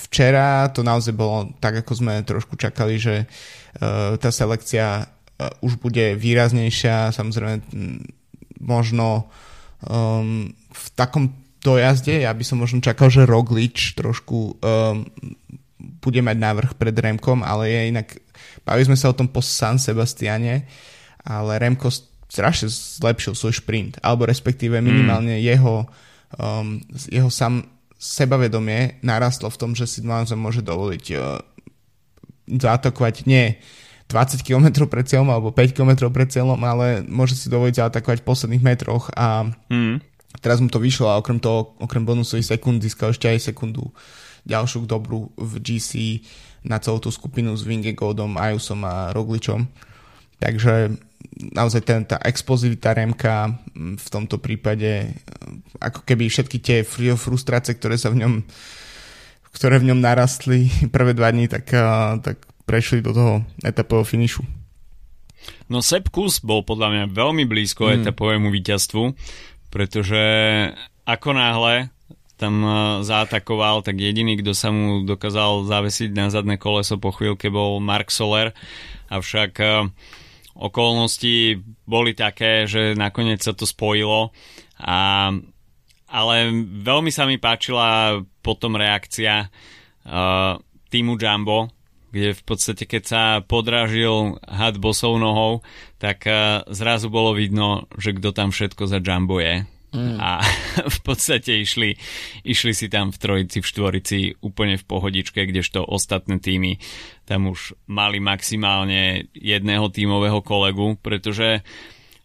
včera 0.08 0.70
to 0.72 0.86
naozaj 0.86 1.12
bolo 1.12 1.52
tak, 1.60 1.84
ako 1.84 1.92
sme 2.00 2.24
trošku 2.24 2.56
čakali, 2.56 2.96
že 3.02 3.26
uh, 3.26 4.16
tá 4.16 4.30
selekcia 4.32 5.04
uh, 5.04 5.66
už 5.66 5.82
bude 5.82 6.16
výraznejšia, 6.16 7.12
samozrejme 7.12 7.66
možno 8.62 9.28
um, 9.84 10.54
v 10.54 10.86
takom 10.96 11.34
dojazde, 11.60 12.24
ja 12.24 12.32
by 12.32 12.44
som 12.46 12.64
možno 12.64 12.80
čakal, 12.80 13.12
že 13.12 13.28
Roglič 13.28 14.00
trošku 14.00 14.56
um, 14.56 15.04
bude 16.00 16.22
mať 16.24 16.38
návrh 16.40 16.72
pred 16.80 16.96
Remkom, 16.96 17.44
ale 17.44 17.72
je 17.72 17.82
inak, 17.92 18.08
bavili 18.64 18.88
sme 18.88 19.00
sa 19.00 19.12
o 19.12 19.18
tom 19.18 19.28
po 19.28 19.44
San 19.44 19.76
Sebastiane, 19.76 20.68
ale 21.28 21.60
Remko 21.60 21.92
strašne 22.30 22.70
zlepšil 22.70 23.34
svoj 23.34 23.58
šprint, 23.58 23.98
alebo 24.06 24.30
respektíve 24.30 24.78
minimálne 24.80 25.42
mm. 25.42 25.44
jeho, 25.44 25.76
um, 26.38 26.78
jeho 27.10 27.30
sam, 27.34 27.66
sebavedomie 28.00 29.02
narastlo 29.04 29.52
v 29.52 29.60
tom, 29.60 29.72
že 29.76 29.90
si 29.90 30.00
naozaj 30.06 30.38
môže 30.40 30.62
dovoliť 30.64 31.06
uh, 31.18 31.42
zaatakovať 32.48 33.28
nie 33.28 33.60
20 34.10 34.42
km 34.42 34.90
pred 34.90 35.06
cieľom 35.06 35.30
alebo 35.30 35.54
5 35.54 35.76
km 35.76 36.10
pred 36.10 36.30
cieľom, 36.30 36.58
ale 36.66 37.06
môže 37.06 37.38
si 37.38 37.52
dovoliť 37.52 37.76
zaatakovať 37.78 38.24
v 38.24 38.28
posledných 38.30 38.64
metroch 38.66 39.14
a 39.14 39.50
mm. 39.70 40.02
teraz 40.42 40.62
mu 40.62 40.70
to 40.70 40.82
vyšlo 40.82 41.10
a 41.10 41.20
okrem 41.20 41.38
toho, 41.38 41.78
okrem 41.78 42.06
bonusových 42.06 42.58
sekúnd 42.58 42.82
získal 42.82 43.14
ešte 43.14 43.30
aj 43.30 43.54
sekundu 43.54 43.90
ďalšiu 44.50 44.90
dobrú 44.90 45.30
v 45.38 45.54
GC 45.62 46.24
na 46.66 46.82
celú 46.82 47.00
tú 47.00 47.14
skupinu 47.14 47.54
s 47.54 47.64
Vingegaardom, 47.64 48.36
Ajusom 48.36 48.82
a 48.84 49.14
Rogličom. 49.16 49.68
Takže 50.40 50.96
naozaj 51.56 51.82
ten, 51.84 52.04
tá 52.04 52.20
explozivita 52.24 52.96
Remka 52.96 53.60
v 53.76 54.08
tomto 54.12 54.40
prípade 54.40 55.12
ako 55.80 56.04
keby 56.04 56.28
všetky 56.28 56.58
tie 56.60 56.78
frustrácie, 57.16 57.76
ktoré 57.76 57.96
sa 57.96 58.12
v 58.12 58.24
ňom 58.24 58.34
ktoré 59.50 59.82
v 59.82 59.92
ňom 59.92 60.00
narastli 60.00 60.70
prvé 60.96 61.18
dva 61.18 61.34
dní, 61.34 61.50
tak, 61.50 61.70
tak 62.22 62.38
prešli 62.70 63.02
do 63.02 63.12
toho 63.16 63.34
etapového 63.66 64.06
finišu. 64.06 64.46
No 65.72 65.80
Sepp 65.82 66.12
bol 66.44 66.62
podľa 66.62 66.88
mňa 66.92 67.04
veľmi 67.16 67.44
blízko 67.48 67.90
mm. 67.90 67.94
etapovému 68.04 68.52
víťazstvu, 68.54 69.16
pretože 69.74 70.22
ako 71.08 71.30
náhle 71.34 71.90
tam 72.40 72.64
zaatakoval, 73.04 73.84
tak 73.84 74.00
jediný, 74.00 74.40
kto 74.40 74.56
sa 74.56 74.72
mu 74.72 75.04
dokázal 75.04 75.68
zavesiť 75.68 76.16
na 76.16 76.32
zadné 76.32 76.56
koleso 76.56 76.96
po 76.96 77.12
chvíľke 77.12 77.52
bol 77.52 77.84
Mark 77.84 78.08
Soler, 78.16 78.56
avšak 79.12 79.52
uh, 79.60 79.92
okolnosti 80.60 81.64
boli 81.88 82.12
také, 82.12 82.68
že 82.68 82.94
nakoniec 82.94 83.40
sa 83.40 83.56
to 83.56 83.64
spojilo. 83.64 84.36
A, 84.76 85.32
ale 86.12 86.36
veľmi 86.84 87.10
sa 87.10 87.24
mi 87.24 87.40
páčila 87.40 88.20
potom 88.44 88.76
reakcia 88.76 89.48
uh, 89.48 90.60
týmu 90.92 91.16
Jumbo, 91.16 91.72
kde 92.12 92.36
v 92.36 92.44
podstate 92.44 92.84
keď 92.84 93.04
sa 93.08 93.24
podrážil 93.40 94.36
had 94.44 94.76
bosou 94.82 95.16
nohou, 95.16 95.64
tak 95.96 96.28
uh, 96.28 96.68
zrazu 96.68 97.08
bolo 97.08 97.32
vidno, 97.32 97.88
že 97.96 98.12
kto 98.12 98.36
tam 98.36 98.52
všetko 98.52 98.84
za 98.84 99.00
Jumbo 99.00 99.40
je. 99.40 99.64
Mm. 99.90 100.18
A 100.22 100.42
v 100.96 101.00
podstate 101.02 101.62
išli, 101.62 101.98
išli 102.46 102.74
si 102.78 102.88
tam 102.88 103.10
v 103.10 103.18
trojici, 103.18 103.58
v 103.62 103.70
štvorici 103.70 104.18
úplne 104.42 104.78
v 104.78 104.86
pohodičke, 104.86 105.50
kdežto 105.50 105.82
ostatné 105.82 106.38
týmy 106.38 106.78
tam 107.26 107.50
už 107.50 107.78
mali 107.86 108.18
maximálne 108.18 109.30
jedného 109.34 109.90
tímového 109.94 110.42
kolegu, 110.42 110.98
pretože 111.02 111.62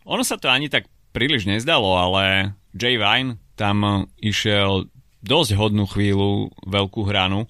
ono 0.04 0.24
sa 0.24 0.36
to 0.36 0.48
ani 0.48 0.68
tak 0.68 0.88
príliš 1.12 1.48
nezdalo, 1.48 1.96
ale 1.96 2.56
Jay 2.76 3.00
Vine 3.00 3.40
tam 3.54 4.08
išiel 4.18 4.88
dosť 5.24 5.56
hodnú 5.56 5.88
chvíľu 5.88 6.52
veľkú 6.68 7.00
hranu 7.08 7.48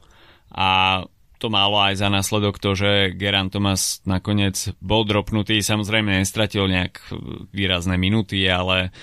a 0.55 1.03
to 1.42 1.53
malo 1.53 1.77
aj 1.77 1.98
za 2.00 2.09
následok 2.09 2.57
to, 2.57 2.72
že 2.72 3.12
Geran 3.18 3.50
Thomas 3.50 4.00
nakoniec 4.07 4.70
bol 4.79 5.05
dropnutý, 5.05 5.61
samozrejme 5.61 6.22
nestratil 6.22 6.70
nejak 6.70 7.05
výrazné 7.50 7.98
minúty, 7.98 8.46
ale 8.48 8.94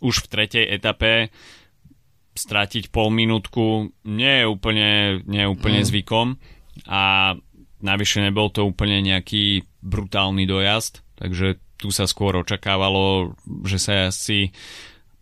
už 0.00 0.26
v 0.26 0.30
tretej 0.30 0.64
etape 0.68 1.32
stratiť 2.36 2.92
pol 2.92 3.08
minútku 3.08 3.90
nie 4.04 4.44
je 4.44 4.46
úplne, 4.46 4.90
nie 5.24 5.42
je 5.44 5.48
úplne 5.48 5.80
mm. 5.82 5.88
zvykom 5.88 6.26
a 6.84 7.32
navyše 7.80 8.20
nebol 8.20 8.52
to 8.52 8.68
úplne 8.68 9.00
nejaký 9.00 9.64
brutálny 9.80 10.44
dojazd, 10.44 11.00
takže 11.16 11.56
tu 11.76 11.92
sa 11.92 12.08
skôr 12.08 12.36
očakávalo, 12.40 13.36
že 13.64 13.76
sa 13.80 13.92
asi 14.12 14.52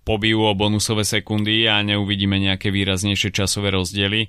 pobijú 0.06 0.44
o 0.46 0.52
bonusové 0.58 1.02
sekundy 1.02 1.66
a 1.66 1.82
neuvidíme 1.82 2.36
nejaké 2.38 2.68
výraznejšie 2.70 3.32
časové 3.32 3.72
rozdiely. 3.74 4.28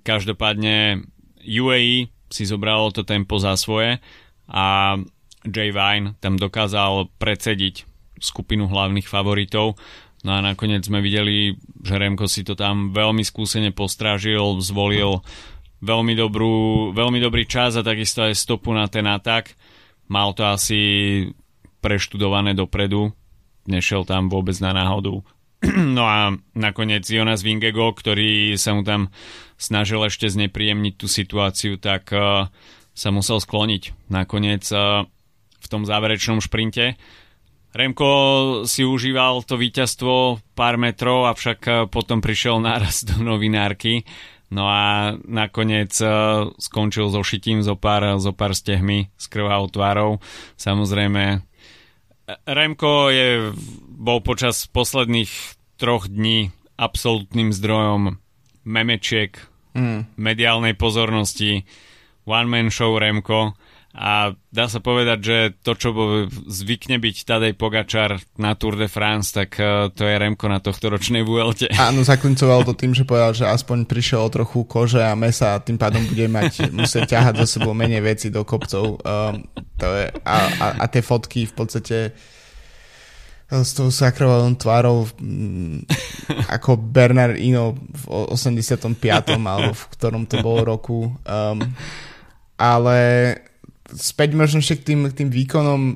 Každopádne 0.00 1.04
UAE 1.44 2.08
si 2.32 2.42
zobralo 2.48 2.90
to 2.90 3.04
tempo 3.04 3.36
za 3.36 3.54
svoje 3.54 4.00
a 4.48 4.96
Jay 5.44 5.70
Vine 5.70 6.16
tam 6.24 6.40
dokázal 6.40 7.12
predsediť 7.20 7.93
skupinu 8.24 8.64
hlavných 8.64 9.04
favoritov. 9.04 9.76
No 10.24 10.30
a 10.32 10.40
nakoniec 10.40 10.88
sme 10.88 11.04
videli, 11.04 11.52
že 11.84 12.00
Remko 12.00 12.24
si 12.24 12.48
to 12.48 12.56
tam 12.56 12.96
veľmi 12.96 13.20
skúsene 13.20 13.76
postrážil, 13.76 14.56
zvolil 14.64 15.20
veľmi, 15.84 16.16
dobrú, 16.16 16.90
veľmi 16.96 17.20
dobrý 17.20 17.44
čas 17.44 17.76
a 17.76 17.84
takisto 17.84 18.24
aj 18.24 18.32
stopu 18.32 18.72
na 18.72 18.88
ten 18.88 19.04
atak. 19.04 19.52
Mal 20.08 20.32
to 20.32 20.48
asi 20.48 20.80
preštudované 21.84 22.56
dopredu, 22.56 23.12
nešiel 23.68 24.08
tam 24.08 24.32
vôbec 24.32 24.56
na 24.64 24.72
náhodu. 24.72 25.20
No 25.96 26.04
a 26.04 26.32
nakoniec 26.52 27.08
Jonas 27.08 27.40
Vingego, 27.40 27.92
ktorý 27.92 28.56
sa 28.60 28.76
mu 28.76 28.84
tam 28.84 29.08
snažil 29.56 30.00
ešte 30.04 30.28
znepríjemniť 30.28 30.94
tú 30.96 31.08
situáciu, 31.08 31.80
tak 31.80 32.12
uh, 32.12 32.52
sa 32.92 33.08
musel 33.08 33.40
skloniť 33.40 34.12
nakoniec 34.12 34.64
uh, 34.72 35.08
v 35.60 35.66
tom 35.68 35.88
záverečnom 35.88 36.44
šprinte. 36.44 37.00
Remko 37.74 38.10
si 38.70 38.86
užíval 38.86 39.42
to 39.42 39.58
víťazstvo 39.58 40.38
pár 40.54 40.78
metrov, 40.78 41.26
avšak 41.26 41.60
uh, 41.66 41.74
potom 41.90 42.22
prišiel 42.22 42.62
náraz 42.62 43.02
do 43.02 43.18
novinárky. 43.18 44.06
No 44.54 44.70
a 44.70 45.18
nakoniec 45.26 45.90
uh, 45.98 46.54
skončil 46.54 47.10
so 47.10 47.26
šitím 47.26 47.66
zo 47.66 47.74
pár, 47.74 48.22
zo 48.22 48.30
pár 48.30 48.54
stehmi 48.54 49.10
s 49.18 49.26
krvavou 49.26 49.66
tvárou. 49.66 50.22
Samozrejme, 50.54 51.42
Remko 52.46 53.10
je, 53.10 53.50
bol 53.90 54.22
počas 54.22 54.70
posledných 54.70 55.28
troch 55.74 56.06
dní 56.06 56.54
absolútnym 56.78 57.50
zdrojom 57.50 58.22
memečiek, 58.62 59.34
mm. 59.74 60.14
mediálnej 60.14 60.78
pozornosti, 60.78 61.66
one-man 62.22 62.70
show 62.70 62.94
Remko 62.94 63.58
a 63.94 64.34
dá 64.50 64.66
sa 64.66 64.82
povedať, 64.82 65.18
že 65.22 65.38
to, 65.62 65.78
čo 65.78 65.94
zvykne 66.50 66.98
byť 66.98 67.16
Tadej 67.22 67.54
Pogačar 67.54 68.18
na 68.34 68.58
Tour 68.58 68.74
de 68.74 68.90
France, 68.90 69.30
tak 69.30 69.54
e, 69.54 69.86
to 69.94 70.02
je 70.02 70.18
Remko 70.18 70.50
na 70.50 70.58
tohto 70.58 70.90
ročnej 70.90 71.22
Vuelte. 71.22 71.70
Áno, 71.78 72.02
zaklincoval 72.02 72.66
to 72.66 72.74
tým, 72.74 72.90
že 72.90 73.06
povedal, 73.06 73.38
že 73.38 73.46
aspoň 73.46 73.86
prišiel 73.86 74.26
o 74.26 74.34
trochu 74.34 74.66
kože 74.66 74.98
a 74.98 75.14
mesa 75.14 75.54
a 75.54 75.62
tým 75.62 75.78
pádom 75.78 76.02
bude 76.10 76.26
mať, 76.26 76.66
musieť 76.74 77.14
ťahať 77.14 77.46
za 77.46 77.58
sebou 77.58 77.70
menej 77.70 78.02
veci 78.02 78.34
do 78.34 78.42
kopcov. 78.42 78.98
Um, 78.98 79.46
to 79.78 79.86
je, 79.86 80.10
a, 80.26 80.36
a, 80.58 80.66
a 80.82 80.84
tie 80.90 80.98
fotky 80.98 81.46
v 81.46 81.54
podstate 81.54 81.98
s 83.46 83.78
tou 83.78 83.94
sakrovalou 83.94 84.58
tvárou 84.58 85.06
mm, 85.22 85.86
ako 86.50 86.82
Bernard 86.82 87.38
Ino 87.38 87.78
v 87.78 88.26
85. 88.34 88.98
alebo 89.38 89.70
v 89.70 89.84
ktorom 89.94 90.26
to 90.26 90.42
bolo 90.42 90.66
roku. 90.66 91.14
Um, 91.22 91.62
ale 92.58 92.98
späť 93.94 94.34
možno 94.34 94.58
ešte 94.58 94.82
k 94.82 94.86
tým, 94.92 95.00
k 95.06 95.18
tým 95.24 95.30
výkonom 95.30 95.80
um, 95.80 95.94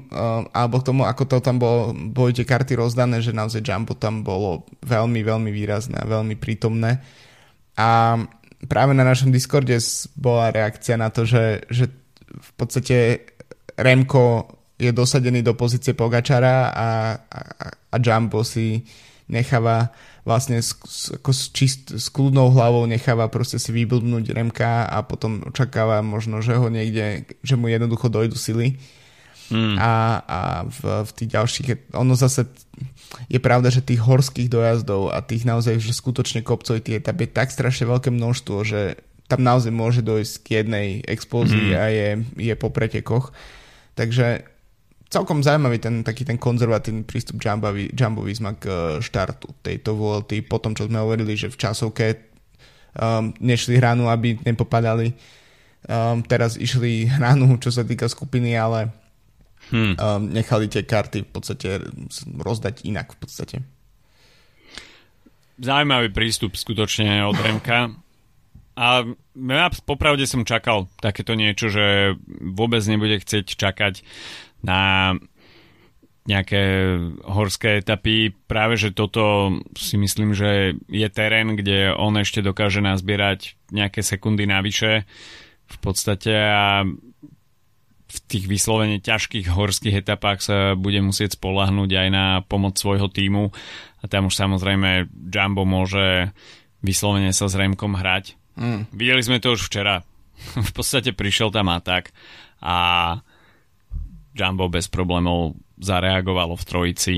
alebo 0.54 0.78
k 0.78 0.86
tomu, 0.86 1.02
ako 1.02 1.24
to 1.26 1.36
tam 1.42 1.58
bolo, 1.58 1.90
boli 1.92 2.30
tie 2.30 2.46
karty 2.46 2.78
rozdané, 2.78 3.18
že 3.18 3.34
naozaj 3.34 3.66
Jumbo 3.66 3.98
tam 3.98 4.22
bolo 4.22 4.64
veľmi, 4.86 5.20
veľmi 5.26 5.50
výrazné 5.50 5.98
a 5.98 6.06
veľmi 6.06 6.38
prítomné. 6.38 7.02
A 7.74 8.18
práve 8.70 8.92
na 8.94 9.02
našom 9.02 9.34
Discorde 9.34 9.78
bola 10.14 10.54
reakcia 10.54 10.94
na 10.94 11.10
to, 11.10 11.26
že, 11.26 11.66
že 11.70 11.90
v 12.26 12.50
podstate 12.54 13.26
Remko 13.74 14.58
je 14.78 14.94
dosadený 14.94 15.42
do 15.42 15.58
pozície 15.58 15.94
Pogačara 15.94 16.70
a, 16.70 16.88
a, 17.18 17.40
a 17.90 17.96
Jumbo 17.98 18.46
si 18.46 18.86
necháva 19.28 19.92
vlastne 20.28 20.60
s, 20.60 20.76
ako 21.12 21.30
s, 21.32 21.48
čist, 21.52 21.92
s 21.96 22.12
kľudnou 22.12 22.52
hlavou 22.52 22.84
necháva 22.84 23.32
proste 23.32 23.56
si 23.56 23.72
vyblbnúť 23.72 24.36
Remka 24.36 24.84
a 24.84 25.00
potom 25.00 25.44
očakáva 25.48 26.04
možno, 26.04 26.44
že 26.44 26.56
ho 26.56 26.68
niekde, 26.68 27.24
že 27.40 27.56
mu 27.56 27.72
jednoducho 27.72 28.12
dojdu 28.12 28.36
sily. 28.36 28.76
Hmm. 29.48 29.80
A, 29.80 30.20
a 30.28 30.40
v, 30.68 31.08
v 31.08 31.10
tých 31.16 31.30
ďalších, 31.32 31.96
ono 31.96 32.12
zase 32.12 32.44
je 33.32 33.40
pravda, 33.40 33.72
že 33.72 33.80
tých 33.80 34.04
horských 34.04 34.52
dojazdov 34.52 35.08
a 35.08 35.24
tých 35.24 35.48
naozaj, 35.48 35.80
že 35.80 35.96
skutočne 35.96 36.44
kopcov 36.44 36.84
tie 36.84 37.00
etap 37.00 37.16
je 37.16 37.28
tak 37.32 37.48
strašne 37.48 37.88
veľké 37.88 38.12
množstvo, 38.12 38.56
že 38.68 39.00
tam 39.28 39.40
naozaj 39.40 39.72
môže 39.72 40.00
dojsť 40.04 40.34
k 40.44 40.46
jednej 40.60 40.88
explózii 41.04 41.72
hmm. 41.72 41.80
a 41.80 41.84
je, 41.88 42.08
je 42.36 42.54
po 42.56 42.68
pretekoch. 42.68 43.32
Takže 43.96 44.44
celkom 45.08 45.40
zaujímavý 45.40 45.80
ten 45.80 46.04
taký 46.04 46.24
ten 46.28 46.36
konzervatívny 46.36 47.04
prístup 47.04 47.40
Jumbo 47.40 48.22
Visma 48.22 48.54
k 48.56 48.64
eh, 48.68 48.76
štartu 49.00 49.56
tejto 49.64 49.96
VLT 49.96 50.44
po 50.44 50.60
tom, 50.60 50.76
čo 50.76 50.86
sme 50.86 51.00
hovorili, 51.00 51.34
že 51.34 51.48
v 51.48 51.56
časovke 51.56 52.06
um, 52.94 53.32
nešli 53.40 53.80
hranu, 53.80 54.08
aby 54.12 54.36
nepopadali. 54.44 55.16
Um, 55.88 56.20
teraz 56.26 56.58
išli 56.58 57.08
hranu, 57.08 57.56
čo 57.62 57.72
sa 57.72 57.86
týka 57.86 58.10
skupiny, 58.10 58.52
ale 58.58 58.92
hmm. 59.72 59.94
um, 59.96 60.22
nechali 60.28 60.68
tie 60.68 60.84
karty 60.84 61.24
v 61.24 61.30
podstate 61.30 61.68
rozdať 62.36 62.84
inak 62.84 63.14
v 63.14 63.18
podstate. 63.18 63.56
Zaujímavý 65.58 66.14
prístup 66.14 66.54
skutočne 66.54 67.26
od 67.26 67.34
Remka. 67.34 67.90
A 68.78 69.02
ja 69.34 69.66
popravde 69.82 70.22
som 70.22 70.46
čakal 70.46 70.86
takéto 71.02 71.34
niečo, 71.34 71.66
že 71.66 72.14
vôbec 72.54 72.78
nebude 72.86 73.18
chcieť 73.18 73.58
čakať 73.58 74.06
na 74.62 75.14
nejaké 76.28 76.60
horské 77.24 77.80
etapy. 77.80 78.36
Práve, 78.44 78.76
že 78.76 78.92
toto 78.92 79.56
si 79.72 79.96
myslím, 79.96 80.36
že 80.36 80.76
je 80.92 81.08
terén, 81.08 81.56
kde 81.56 81.96
on 81.96 82.20
ešte 82.20 82.44
dokáže 82.44 82.84
nazbierať 82.84 83.56
nejaké 83.72 84.04
sekundy 84.04 84.44
navyše 84.44 85.08
v 85.68 85.76
podstate 85.80 86.32
a 86.36 86.84
v 88.08 88.18
tých 88.28 88.48
vyslovene 88.48 89.04
ťažkých 89.04 89.52
horských 89.52 90.00
etapách 90.00 90.40
sa 90.40 90.56
bude 90.76 91.00
musieť 91.04 91.36
spolahnuť 91.36 91.90
aj 91.92 92.08
na 92.08 92.26
pomoc 92.44 92.80
svojho 92.80 93.08
týmu 93.12 93.52
a 94.00 94.04
tam 94.08 94.32
už 94.32 94.34
samozrejme 94.36 95.12
Jumbo 95.28 95.68
môže 95.68 96.32
vyslovene 96.80 97.36
sa 97.36 97.52
s 97.52 97.56
Remkom 97.56 97.96
hrať. 98.00 98.36
Mm. 98.56 98.88
Videli 98.96 99.22
sme 99.24 99.44
to 99.44 99.56
už 99.56 99.68
včera. 99.68 100.04
v 100.68 100.72
podstate 100.72 101.12
prišiel 101.12 101.52
tam 101.52 101.68
atak 101.68 102.16
a 102.64 102.76
Jumbo 104.38 104.70
bez 104.70 104.86
problémov 104.86 105.58
zareagovalo 105.82 106.54
v 106.54 106.64
trojici. 106.64 107.14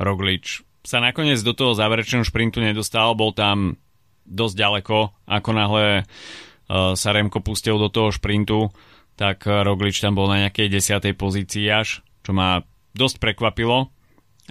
Roglič 0.00 0.64
sa 0.80 1.04
nakoniec 1.04 1.36
do 1.44 1.52
toho 1.52 1.76
záverečného 1.76 2.24
šprintu 2.24 2.64
nedostal, 2.64 3.12
bol 3.12 3.36
tam 3.36 3.76
dosť 4.24 4.54
ďaleko, 4.56 4.98
ako 5.28 5.50
náhle 5.52 5.84
uh, 6.00 6.96
sa 6.96 7.12
Remko 7.12 7.44
pustil 7.44 7.76
do 7.76 7.92
toho 7.92 8.08
šprintu, 8.08 8.72
tak 9.20 9.44
Roglič 9.44 10.00
tam 10.00 10.16
bol 10.16 10.32
na 10.32 10.48
nejakej 10.48 10.72
desiatej 10.72 11.12
pozícii 11.12 11.68
až, 11.68 12.00
čo 12.24 12.32
ma 12.32 12.64
dosť 12.96 13.20
prekvapilo. 13.20 13.92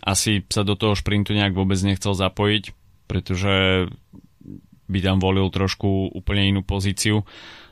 Asi 0.05 0.45
sa 0.47 0.61
do 0.61 0.77
toho 0.77 0.93
šprintu 0.93 1.33
nejak 1.33 1.57
vôbec 1.57 1.81
nechcel 1.81 2.13
zapojiť, 2.13 2.77
pretože 3.09 3.89
by 4.89 4.99
tam 5.01 5.17
volil 5.17 5.49
trošku 5.49 6.13
úplne 6.13 6.49
inú 6.49 6.61
pozíciu, 6.61 7.25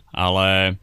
ale 0.09 0.77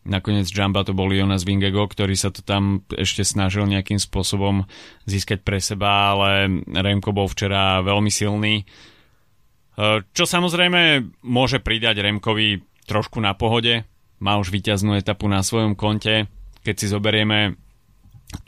Nakoniec 0.00 0.48
Jamba 0.48 0.80
to 0.80 0.96
bol 0.96 1.12
Jonas 1.12 1.44
Vingego, 1.44 1.84
ktorý 1.84 2.16
sa 2.16 2.32
to 2.32 2.40
tam 2.40 2.80
ešte 2.88 3.20
snažil 3.20 3.68
nejakým 3.68 4.00
spôsobom 4.00 4.64
získať 5.04 5.44
pre 5.44 5.60
seba, 5.60 6.16
ale 6.16 6.48
Remko 6.64 7.12
bol 7.12 7.28
včera 7.28 7.84
veľmi 7.84 8.08
silný. 8.08 8.64
E, 8.64 10.00
čo 10.16 10.24
samozrejme 10.24 11.04
môže 11.20 11.60
pridať 11.60 12.00
Remkovi 12.00 12.64
trošku 12.88 13.20
na 13.20 13.36
pohode. 13.36 13.84
Má 14.24 14.40
už 14.40 14.48
vyťaznú 14.48 14.96
etapu 14.96 15.28
na 15.28 15.44
svojom 15.44 15.76
konte. 15.76 16.32
Keď 16.64 16.74
si 16.80 16.86
zoberieme 16.88 17.60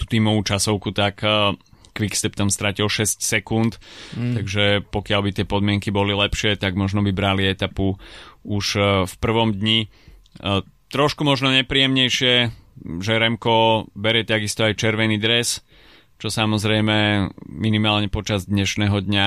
tú 0.01 0.09
tímovú 0.09 0.41
časovku, 0.49 0.97
tak 0.97 1.21
e, 1.21 1.53
Quickstep 1.93 2.33
tam 2.33 2.49
stratil 2.49 2.89
6 2.89 3.21
sekúnd, 3.21 3.77
mm. 4.17 4.35
takže 4.41 4.65
pokiaľ 4.89 5.21
by 5.21 5.31
tie 5.37 5.45
podmienky 5.45 5.93
boli 5.93 6.17
lepšie, 6.17 6.57
tak 6.57 6.73
možno 6.81 7.05
by 7.05 7.13
brali 7.13 7.45
etapu 7.45 8.01
už 8.41 8.65
e, 8.81 8.81
v 9.05 9.15
prvom 9.21 9.53
dni 9.53 9.93
trošku 10.93 11.25
možno 11.25 11.49
nepríjemnejšie, 11.49 12.35
že 13.01 13.13
Remko 13.17 13.89
berie 13.97 14.29
takisto 14.29 14.69
aj 14.69 14.77
červený 14.77 15.17
dres, 15.17 15.65
čo 16.21 16.29
samozrejme 16.29 17.29
minimálne 17.49 18.13
počas 18.13 18.45
dnešného 18.45 19.01
dňa 19.01 19.27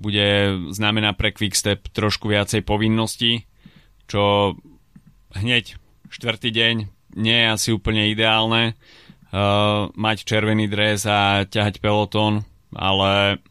bude 0.00 0.28
znamená 0.72 1.12
pre 1.12 1.36
Quickstep 1.36 1.92
trošku 1.92 2.32
viacej 2.32 2.64
povinností, 2.64 3.44
čo 4.08 4.56
hneď 5.36 5.76
štvrtý 6.08 6.48
deň 6.48 6.74
nie 7.20 7.36
je 7.36 7.46
asi 7.52 7.68
úplne 7.76 8.08
ideálne 8.08 8.72
uh, 8.72 9.92
mať 9.92 10.24
červený 10.24 10.72
dres 10.72 11.04
a 11.04 11.44
ťahať 11.44 11.84
pelotón, 11.84 12.48
ale 12.72 13.44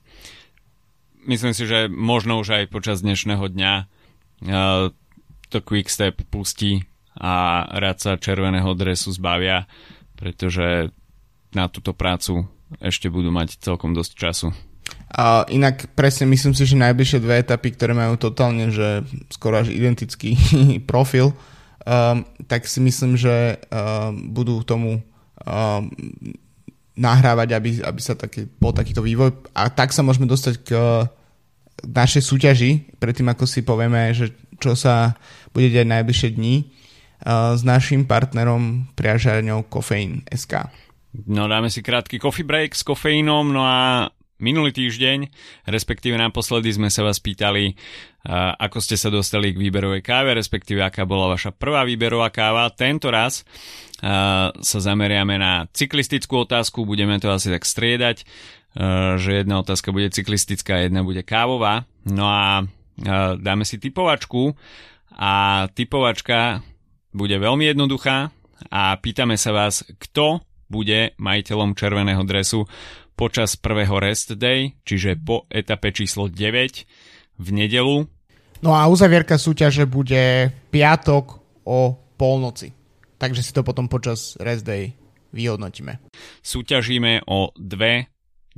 myslím 1.30 1.54
si, 1.54 1.70
že 1.70 1.86
možno 1.86 2.42
už 2.42 2.66
aj 2.66 2.74
počas 2.74 3.06
dnešného 3.06 3.46
dňa 3.46 3.74
uh, 3.86 4.90
to 5.54 5.60
Quickstep 5.62 6.26
pustí 6.34 6.89
a 7.20 7.68
rád 7.76 7.98
sa 8.00 8.12
červeného 8.16 8.72
dresu 8.80 9.12
zbavia, 9.12 9.68
pretože 10.16 10.88
na 11.52 11.68
túto 11.68 11.92
prácu 11.92 12.48
ešte 12.80 13.12
budú 13.12 13.28
mať 13.30 13.60
celkom 13.60 13.92
dosť 13.92 14.12
času. 14.16 14.48
A 15.10 15.46
inak 15.50 15.90
presne 15.94 16.30
myslím 16.30 16.54
si, 16.56 16.66
že 16.66 16.80
najbližšie 16.80 17.20
dve 17.22 17.42
etapy, 17.42 17.76
ktoré 17.76 17.94
majú 17.94 18.16
totálne, 18.18 18.70
že 18.72 19.04
skoro 19.30 19.62
až 19.62 19.74
identický 19.74 20.38
profil, 20.90 21.34
um, 21.84 22.24
tak 22.48 22.66
si 22.66 22.80
myslím, 22.80 23.18
že 23.20 23.58
um, 23.70 24.32
budú 24.32 24.62
tomu 24.64 25.02
um, 25.02 25.82
nahrávať, 26.94 27.50
aby, 27.58 27.70
aby 27.84 28.02
sa 28.02 28.14
taký, 28.14 28.48
bol 28.62 28.72
takýto 28.72 29.02
vývoj. 29.02 29.34
A 29.58 29.68
tak 29.74 29.92
sa 29.92 30.06
môžeme 30.06 30.30
dostať 30.30 30.56
k 30.62 30.70
našej 31.84 32.24
súťaži, 32.24 32.72
predtým 33.02 33.28
ako 33.32 33.50
si 33.50 33.66
povieme, 33.66 34.12
že 34.14 34.36
čo 34.60 34.76
sa 34.76 35.16
bude 35.56 35.72
diať 35.72 35.88
najbližšie 35.90 36.30
uh, 36.36 36.79
s 37.24 37.62
našim 37.68 38.08
partnerom 38.08 38.88
priažarňou 38.96 39.68
Kofeín.sk. 39.68 40.72
No 41.26 41.50
dáme 41.50 41.74
si 41.74 41.82
krátky 41.82 42.22
coffee 42.22 42.46
break 42.46 42.78
s 42.78 42.86
kofeínom, 42.86 43.50
no 43.50 43.66
a 43.66 44.08
minulý 44.40 44.72
týždeň, 44.72 45.28
respektíve 45.68 46.16
naposledy 46.16 46.70
sme 46.72 46.88
sa 46.88 47.04
vás 47.04 47.18
pýtali, 47.20 47.76
ako 48.62 48.78
ste 48.80 48.96
sa 48.96 49.12
dostali 49.12 49.52
k 49.52 49.58
výberovej 49.58 50.06
káve, 50.06 50.32
respektíve 50.38 50.80
aká 50.80 51.04
bola 51.04 51.34
vaša 51.34 51.52
prvá 51.52 51.84
výberová 51.84 52.32
káva. 52.32 52.70
Tento 52.72 53.10
raz 53.12 53.44
sa 54.54 54.80
zameriame 54.80 55.36
na 55.36 55.68
cyklistickú 55.76 56.48
otázku, 56.48 56.88
budeme 56.88 57.20
to 57.20 57.34
asi 57.34 57.52
tak 57.52 57.68
striedať, 57.68 58.24
že 59.20 59.44
jedna 59.44 59.60
otázka 59.60 59.92
bude 59.92 60.14
cyklistická, 60.14 60.88
jedna 60.88 61.04
bude 61.04 61.26
kávová. 61.26 61.90
No 62.08 62.30
a 62.30 62.64
dáme 63.36 63.66
si 63.68 63.76
typovačku 63.76 64.56
a 65.20 65.66
typovačka 65.76 66.64
bude 67.14 67.36
veľmi 67.36 67.70
jednoduchá 67.70 68.30
a 68.70 68.82
pýtame 69.00 69.40
sa 69.40 69.56
vás, 69.56 69.82
kto 69.98 70.44
bude 70.70 71.18
majiteľom 71.18 71.74
červeného 71.74 72.22
dresu 72.28 72.70
počas 73.18 73.60
prvého 73.60 74.00
rest 74.00 74.38
day, 74.40 74.78
čiže 74.88 75.20
po 75.20 75.44
etape 75.52 75.92
číslo 75.92 76.32
9 76.32 77.42
v 77.42 77.48
nedelu. 77.52 78.08
No 78.64 78.72
a 78.76 78.88
uzavierka 78.88 79.40
súťaže 79.40 79.88
bude 79.90 80.54
piatok 80.72 81.26
o 81.68 81.96
polnoci. 82.16 82.72
Takže 83.20 83.44
si 83.44 83.52
to 83.52 83.68
potom 83.68 83.92
počas 83.92 84.40
rest 84.40 84.64
day 84.64 84.96
vyhodnotíme. 85.36 86.00
Súťažíme 86.40 87.28
o 87.28 87.52
dve 87.60 88.08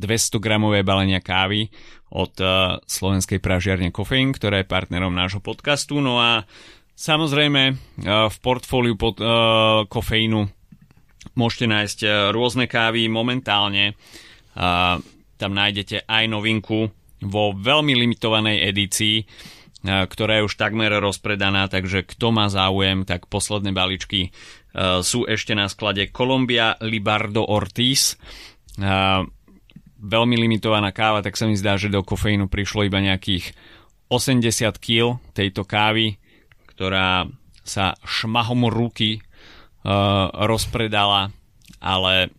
200 0.01 0.41
gramové 0.41 0.81
balenia 0.81 1.21
kávy 1.21 1.69
od 2.11 2.33
uh, 2.41 2.81
slovenskej 2.89 3.37
pražiarne 3.37 3.93
Kofeín, 3.93 4.33
ktorá 4.33 4.61
je 4.61 4.71
partnerom 4.71 5.13
nášho 5.13 5.43
podcastu. 5.43 6.01
No 6.01 6.17
a 6.17 6.49
samozrejme 6.93 7.63
uh, 7.71 8.27
v 8.29 8.37
portfóliu 8.39 8.95
pod, 8.95 9.19
uh, 9.21 9.85
kofeínu 9.89 10.61
Môžete 11.31 11.65
nájsť 11.69 11.99
e, 12.03 12.07
rôzne 12.33 12.65
kávy 12.67 13.07
momentálne. 13.07 13.95
Tam 15.39 15.51
nájdete 15.55 16.03
aj 16.03 16.23
novinku 16.27 16.91
vo 17.21 17.43
veľmi 17.55 17.93
limitovanej 17.95 18.67
edícii, 18.67 19.17
e, 19.21 19.25
ktorá 19.85 20.41
je 20.41 20.45
už 20.49 20.59
takmer 20.59 20.91
rozpredaná, 20.99 21.71
takže 21.71 22.03
kto 22.03 22.35
má 22.35 22.51
záujem, 22.51 23.07
tak 23.07 23.31
posledné 23.31 23.71
balíčky 23.71 24.27
e, 24.27 24.29
sú 25.05 25.23
ešte 25.23 25.55
na 25.55 25.71
sklade 25.71 26.09
Columbia 26.11 26.75
Libardo 26.83 27.45
Ortiz. 27.47 28.19
Veľmi 30.01 30.33
limitovaná 30.33 30.89
káva, 30.89 31.21
tak 31.21 31.37
sa 31.37 31.45
mi 31.45 31.53
zdá, 31.53 31.77
že 31.77 31.93
do 31.93 32.01
kofeínu 32.01 32.49
prišlo 32.49 32.89
iba 32.89 32.97
nejakých 32.97 33.53
80 34.09 34.81
kg 34.81 35.21
tejto 35.37 35.61
kávy, 35.61 36.17
ktorá 36.81 37.29
sa 37.61 37.93
šmahom 38.01 38.65
ruky 38.65 39.21
uh, 39.21 40.33
rozpredala, 40.33 41.29
ale 41.77 42.33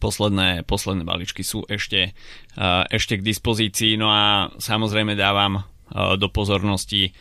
posledné, 0.00 0.64
posledné 0.64 1.04
balíčky 1.04 1.44
sú 1.44 1.68
ešte, 1.68 2.16
uh, 2.56 2.88
ešte 2.88 3.20
k 3.20 3.26
dispozícii. 3.28 4.00
No 4.00 4.08
a 4.08 4.48
samozrejme 4.56 5.12
dávam 5.20 5.60
uh, 5.60 6.16
do 6.16 6.32
pozornosti 6.32 7.12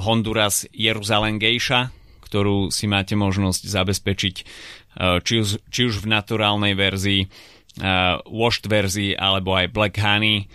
Honduras 0.00 0.64
Jeruzalem 0.72 1.36
Geisha, 1.36 1.92
ktorú 2.24 2.72
si 2.72 2.88
máte 2.88 3.12
možnosť 3.12 3.60
zabezpečiť 3.60 4.34
uh, 4.40 5.20
či, 5.20 5.44
už, 5.44 5.68
či 5.68 5.84
už 5.84 6.00
v 6.00 6.16
naturálnej 6.16 6.80
verzii, 6.80 7.28
uh, 7.28 8.24
washed 8.24 8.64
verzii 8.72 9.12
alebo 9.20 9.52
aj 9.52 9.68
Black 9.68 10.00
Honey. 10.00 10.48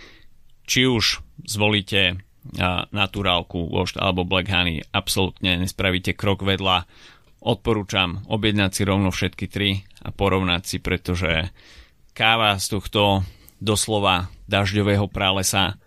Či 0.66 0.90
už 0.90 1.22
zvolíte 1.46 2.25
naturálku, 2.92 3.70
washed 3.72 3.98
alebo 3.98 4.28
Black 4.28 4.52
Honey, 4.52 4.84
absolútne 4.94 5.58
nespravíte 5.58 6.14
krok 6.14 6.46
vedľa 6.46 6.86
odporúčam 7.46 8.26
objednať 8.26 8.70
si 8.74 8.82
rovno 8.82 9.14
všetky 9.14 9.46
tri 9.46 9.86
a 10.02 10.10
porovnať 10.10 10.62
si, 10.66 10.76
pretože 10.82 11.54
káva 12.10 12.58
z 12.58 12.74
tohto 12.74 13.22
doslova 13.62 14.32
dažďového 14.50 15.06
pralesa 15.06 15.78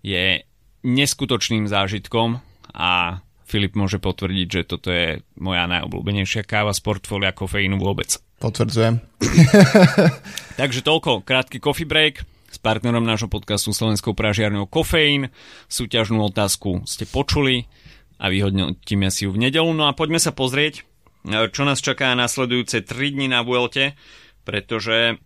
je 0.00 0.46
neskutočným 0.86 1.66
zážitkom 1.66 2.40
a 2.72 3.20
Filip 3.50 3.74
môže 3.74 3.98
potvrdiť, 3.98 4.46
že 4.46 4.62
toto 4.62 4.94
je 4.94 5.26
moja 5.34 5.66
najobľúbenejšia 5.66 6.46
káva 6.46 6.70
z 6.70 6.86
portfólia 6.86 7.34
kofeínu 7.34 7.82
vôbec. 7.82 8.14
Potvrdzujem. 8.38 9.02
Takže 10.60 10.80
toľko, 10.86 11.26
krátky 11.26 11.58
coffee 11.58 11.84
break 11.84 12.22
s 12.50 12.58
partnerom 12.58 13.06
nášho 13.06 13.30
podcastu 13.30 13.70
Slovenskou 13.70 14.10
pražiarnou 14.10 14.66
Kofeín. 14.66 15.30
Súťažnú 15.70 16.18
otázku 16.26 16.82
ste 16.82 17.06
počuli 17.06 17.70
a 18.18 18.26
vyhodnotíme 18.26 19.06
si 19.14 19.24
ju 19.24 19.30
v 19.30 19.46
nedelu. 19.46 19.70
No 19.70 19.86
a 19.86 19.94
poďme 19.94 20.18
sa 20.18 20.34
pozrieť, 20.34 20.82
čo 21.54 21.62
nás 21.62 21.78
čaká 21.78 22.10
nasledujúce 22.18 22.82
3 22.82 23.14
dni 23.14 23.30
na 23.30 23.46
Vuelte, 23.46 23.94
pretože 24.42 25.22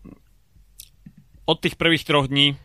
od 1.49 1.57
tých 1.65 1.81
prvých 1.81 2.05
troch 2.05 2.29
dní 2.29 2.61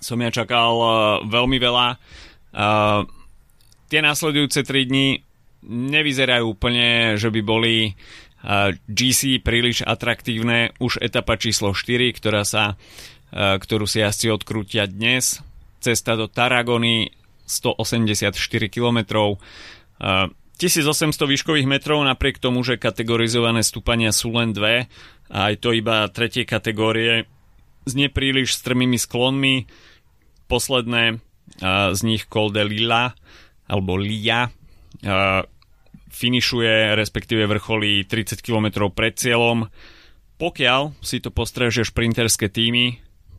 som 0.00 0.16
ja 0.16 0.32
čakal 0.32 0.72
uh, 0.78 0.90
veľmi 1.28 1.58
veľa. 1.60 1.86
Uh, 2.54 3.04
tie 3.92 4.00
nasledujúce 4.00 4.64
3 4.64 4.88
dni 4.88 5.06
nevyzerajú 5.68 6.44
úplne, 6.56 7.18
že 7.18 7.28
by 7.34 7.40
boli 7.42 7.92
uh, 7.92 8.70
GC 8.86 9.42
príliš 9.42 9.82
atraktívne. 9.82 10.72
Už 10.78 11.02
etapa 11.02 11.34
číslo 11.34 11.74
4, 11.74 12.14
ktorá 12.14 12.46
sa, 12.46 12.78
ktorú 13.32 13.84
si 13.84 14.00
asi 14.00 14.32
odkrútia 14.32 14.88
dnes. 14.88 15.44
Cesta 15.78 16.16
do 16.16 16.26
Taragony 16.26 17.12
184 17.48 18.34
km. 18.68 18.98
Uh, 19.98 20.28
1800 20.58 21.14
výškových 21.14 21.70
metrov 21.70 22.02
napriek 22.02 22.42
tomu, 22.42 22.66
že 22.66 22.82
kategorizované 22.82 23.62
stúpania 23.62 24.10
sú 24.10 24.34
len 24.34 24.50
dve 24.50 24.90
a 25.30 25.54
aj 25.54 25.62
to 25.62 25.70
iba 25.70 26.02
tretie 26.10 26.42
kategórie 26.42 27.30
s 27.86 27.92
nepríliš 27.94 28.58
strmými 28.58 28.98
sklonmi. 28.98 29.70
Posledné 30.50 31.22
z 31.94 32.00
nich 32.02 32.26
Col 32.26 32.50
de 32.50 32.66
Lila 32.66 33.14
alebo 33.70 33.94
Lia 33.94 34.50
finišuje, 36.10 36.98
respektíve 36.98 37.46
vrcholí 37.46 38.02
30 38.02 38.42
km 38.42 38.90
pred 38.90 39.14
cieľom. 39.14 39.70
Pokiaľ 40.42 40.98
si 40.98 41.22
to 41.22 41.30
postrežia 41.30 41.86
šprinterské 41.86 42.50
týmy, 42.50 42.98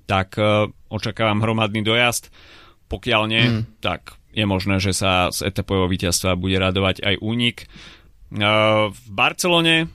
tak 0.10 0.41
očakávam 0.89 1.45
hromadný 1.45 1.86
dojazd. 1.86 2.34
Pokiaľ 2.89 3.22
nie, 3.30 3.45
mm. 3.45 3.62
tak 3.86 4.18
je 4.34 4.41
možné, 4.49 4.82
že 4.82 4.97
sa 4.97 5.30
z 5.30 5.45
etapového 5.45 5.86
víťazstva 5.86 6.34
bude 6.34 6.57
radovať 6.57 7.05
aj 7.05 7.16
únik. 7.22 7.70
V 8.34 9.01
Barcelone 9.14 9.89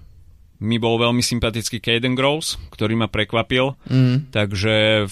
mi 0.63 0.79
bol 0.79 0.97
veľmi 0.97 1.21
sympatický 1.21 1.83
Caden 1.83 2.15
Groves, 2.15 2.57
ktorý 2.71 2.95
ma 2.95 3.11
prekvapil, 3.11 3.75
mm. 3.91 4.31
takže 4.31 5.07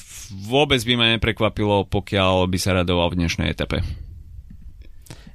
vôbec 0.47 0.79
by 0.81 0.95
ma 0.95 1.07
neprekvapilo, 1.19 1.91
pokiaľ 1.91 2.47
by 2.47 2.59
sa 2.63 2.79
radoval 2.79 3.13
v 3.13 3.27
dnešnej 3.27 3.51
etape. 3.51 3.83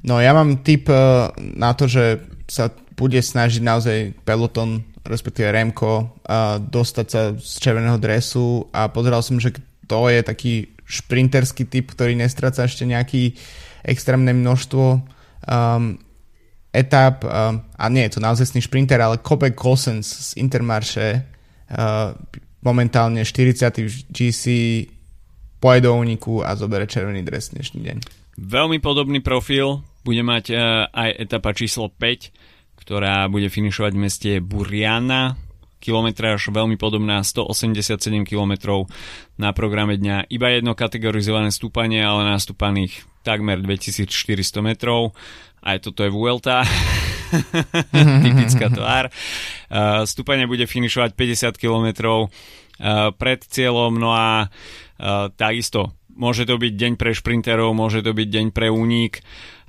No 0.07 0.23
ja 0.23 0.31
mám 0.31 0.63
tip 0.63 0.87
eh, 0.87 1.29
na 1.37 1.75
to, 1.75 1.85
že 1.91 2.23
sa 2.47 2.71
bude 2.97 3.19
snažiť 3.19 3.61
naozaj 3.61 3.97
peloton, 4.25 4.81
respektíve 5.07 5.49
Remko, 5.49 6.19
eh, 6.27 6.59
dostať 6.59 7.07
sa 7.07 7.21
z 7.33 7.53
červeného 7.63 7.97
dresu 7.97 8.67
a 8.75 8.91
pozeral 8.91 9.23
som, 9.23 9.39
že 9.39 9.55
to 9.87 10.11
je 10.11 10.19
taký 10.21 10.53
šprinterský 10.83 11.67
typ, 11.67 11.95
ktorý 11.95 12.15
nestráca 12.15 12.63
ešte 12.63 12.87
nejaký 12.87 13.31
uh, 13.31 13.67
extrémne 13.87 14.35
množstvo 14.35 14.85
um, 15.47 15.95
etap 16.75 17.23
um, 17.23 17.63
a 17.79 17.85
nie 17.87 18.03
je 18.05 18.17
to 18.17 18.19
naozaj 18.19 18.51
šprinter, 18.59 18.99
ale 18.99 19.23
Kobe 19.23 19.55
Cossens 19.55 20.05
z 20.05 20.43
Intermarše 20.43 21.23
uh, 21.71 22.11
momentálne 22.61 23.23
40. 23.23 24.11
GC 24.11 24.43
pojde 25.63 25.87
do 25.87 25.95
úniku 25.95 26.43
a 26.43 26.53
zobere 26.59 26.85
červený 26.85 27.23
dres 27.23 27.55
dnešný 27.55 27.79
deň. 27.81 27.97
Veľmi 28.37 28.77
podobný 28.83 29.23
profil 29.23 29.81
bude 30.05 30.21
mať 30.21 30.53
aj 30.93 31.09
etapa 31.25 31.57
číslo 31.57 31.89
5, 31.89 32.29
ktorá 32.87 33.27
bude 33.27 33.51
finišovať 33.51 33.91
v 33.91 33.99
meste 33.99 34.31
Buriana, 34.39 35.35
kilometráž 35.83 36.47
veľmi 36.55 36.79
podobná, 36.79 37.19
187 37.19 37.99
km 38.23 38.87
na 39.35 39.51
programe 39.51 39.99
dňa. 39.99 40.31
Iba 40.31 40.55
jedno 40.55 40.71
kategorizované 40.71 41.51
stúpanie, 41.51 41.99
ale 41.99 42.23
nastúpaných 42.31 43.03
takmer 43.27 43.59
2400 43.59 44.07
metrov. 44.63 45.11
Aj 45.59 45.83
toto 45.83 46.07
je 46.07 46.15
Vuelta. 46.15 46.63
Typická 48.23 48.71
tvár. 48.71 49.11
Uh, 49.67 50.07
stúpanie 50.07 50.47
bude 50.47 50.63
finišovať 50.63 51.11
50 51.11 51.59
km 51.59 51.87
uh, 51.91 53.11
pred 53.11 53.43
cieľom, 53.43 53.99
no 53.99 54.15
a 54.15 54.47
uh, 54.47 55.27
takisto 55.35 55.91
môže 56.15 56.47
to 56.47 56.55
byť 56.55 56.71
deň 56.71 56.93
pre 56.95 57.11
šprinterov, 57.11 57.75
môže 57.75 57.99
to 57.99 58.15
byť 58.15 58.27
deň 58.31 58.45
pre 58.55 58.71
únik. 58.71 59.19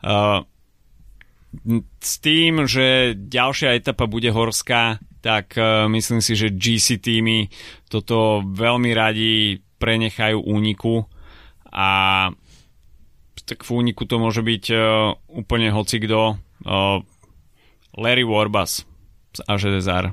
Uh, 0.06 0.46
s 1.98 2.12
tým, 2.20 2.68
že 2.68 3.16
ďalšia 3.16 3.76
etapa 3.76 4.04
bude 4.04 4.28
horská, 4.28 5.00
tak 5.24 5.56
uh, 5.56 5.88
myslím 5.88 6.20
si, 6.20 6.36
že 6.36 6.52
GC 6.52 7.00
týmy 7.00 7.48
toto 7.88 8.44
veľmi 8.44 8.92
radi 8.92 9.58
prenechajú 9.80 10.44
úniku 10.44 11.06
a 11.72 12.28
tak 13.48 13.64
v 13.64 13.70
úniku 13.80 14.04
to 14.04 14.20
môže 14.20 14.44
byť 14.44 14.64
uh, 14.76 14.80
úplne 15.32 15.72
hocikdo. 15.72 16.36
Uh, 16.68 17.00
Larry 17.96 18.22
Warbus 18.22 18.84
z 19.32 19.40
Ažedezar. 19.48 20.12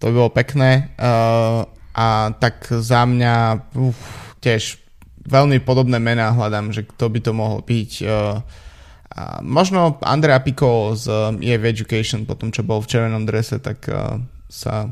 To 0.00 0.08
by 0.08 0.12
bolo 0.16 0.30
pekné 0.32 0.96
uh, 0.96 1.68
a 1.92 2.32
tak 2.40 2.72
za 2.72 3.04
mňa 3.04 3.34
uf, 3.76 4.00
tiež 4.40 4.80
veľmi 5.28 5.60
podobné 5.60 6.00
mená 6.00 6.32
hľadám, 6.32 6.72
že 6.72 6.88
kto 6.88 7.12
by 7.12 7.20
to 7.20 7.32
mohol 7.36 7.60
byť. 7.60 7.90
Uh, 8.00 8.40
a 9.10 9.42
možno 9.42 9.98
Andrea 10.06 10.38
Pico 10.38 10.94
z 10.94 11.34
EF 11.42 11.62
Education, 11.66 12.22
po 12.22 12.38
tom, 12.38 12.54
čo 12.54 12.62
bol 12.62 12.78
v 12.78 12.90
červenom 12.94 13.26
drese, 13.26 13.58
tak 13.58 13.90
uh, 13.90 14.22
sa 14.46 14.86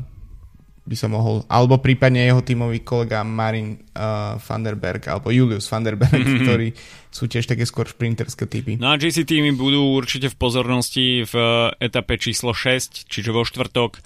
by 0.89 0.95
sa 0.97 1.05
mohol, 1.05 1.45
alebo 1.45 1.77
prípadne 1.77 2.25
jeho 2.25 2.41
tímový 2.41 2.81
kolega 2.81 3.21
Marin 3.21 3.77
uh, 3.93 4.41
Vanderberg, 4.41 5.05
alebo 5.05 5.29
Julius 5.29 5.69
Vanderberg, 5.69 6.17
mm-hmm. 6.17 6.41
ktorí 6.41 6.73
sú 7.13 7.29
tiež 7.29 7.45
také 7.45 7.61
skôr 7.69 7.85
šprinterské 7.85 8.49
typy. 8.49 8.81
No 8.81 8.89
a 8.89 8.97
GC 8.97 9.29
týmy 9.29 9.53
budú 9.53 9.93
určite 9.93 10.33
v 10.33 10.39
pozornosti 10.41 11.29
v 11.29 11.35
etape 11.77 12.17
číslo 12.17 12.57
6, 12.57 13.05
čiže 13.05 13.29
vo 13.29 13.45
štvrtok. 13.45 14.01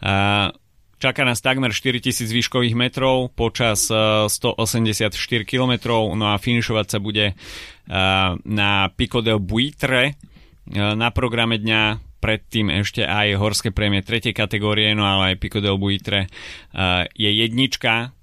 Uh, 0.00 0.56
Čaká 1.02 1.26
nás 1.26 1.42
takmer 1.42 1.74
4000 1.74 2.30
výškových 2.30 2.78
metrov 2.78 3.34
počas 3.34 3.90
184 3.90 5.10
km, 5.42 5.72
no 6.14 6.30
a 6.30 6.38
finišovať 6.38 6.86
sa 6.86 7.02
bude 7.02 7.34
na 8.46 8.70
Pico 8.94 9.18
del 9.18 9.42
Buitre 9.42 10.14
na 10.70 11.10
programe 11.10 11.58
dňa 11.58 11.98
predtým 12.22 12.70
ešte 12.70 13.02
aj 13.02 13.34
horské 13.34 13.74
prémie 13.74 14.06
tretej 14.06 14.30
kategórie, 14.30 14.94
no 14.94 15.02
ale 15.02 15.34
aj 15.34 15.42
Pico 15.42 15.58
del 15.58 15.74
Buitre 15.74 16.30
je 17.18 17.30
jednička. 17.34 18.14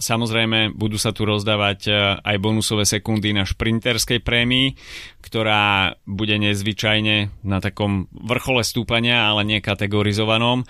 Samozrejme, 0.00 0.72
budú 0.72 0.96
sa 0.96 1.12
tu 1.12 1.28
rozdávať 1.28 1.92
aj 2.24 2.36
bonusové 2.40 2.88
sekundy 2.88 3.36
na 3.36 3.44
šprinterskej 3.44 4.24
prémii, 4.24 4.72
ktorá 5.20 5.92
bude 6.08 6.40
nezvyčajne 6.40 7.44
na 7.44 7.58
takom 7.60 8.08
vrchole 8.08 8.64
stúpania, 8.64 9.28
ale 9.28 9.44
nie 9.44 9.60
kategorizovanom 9.60 10.64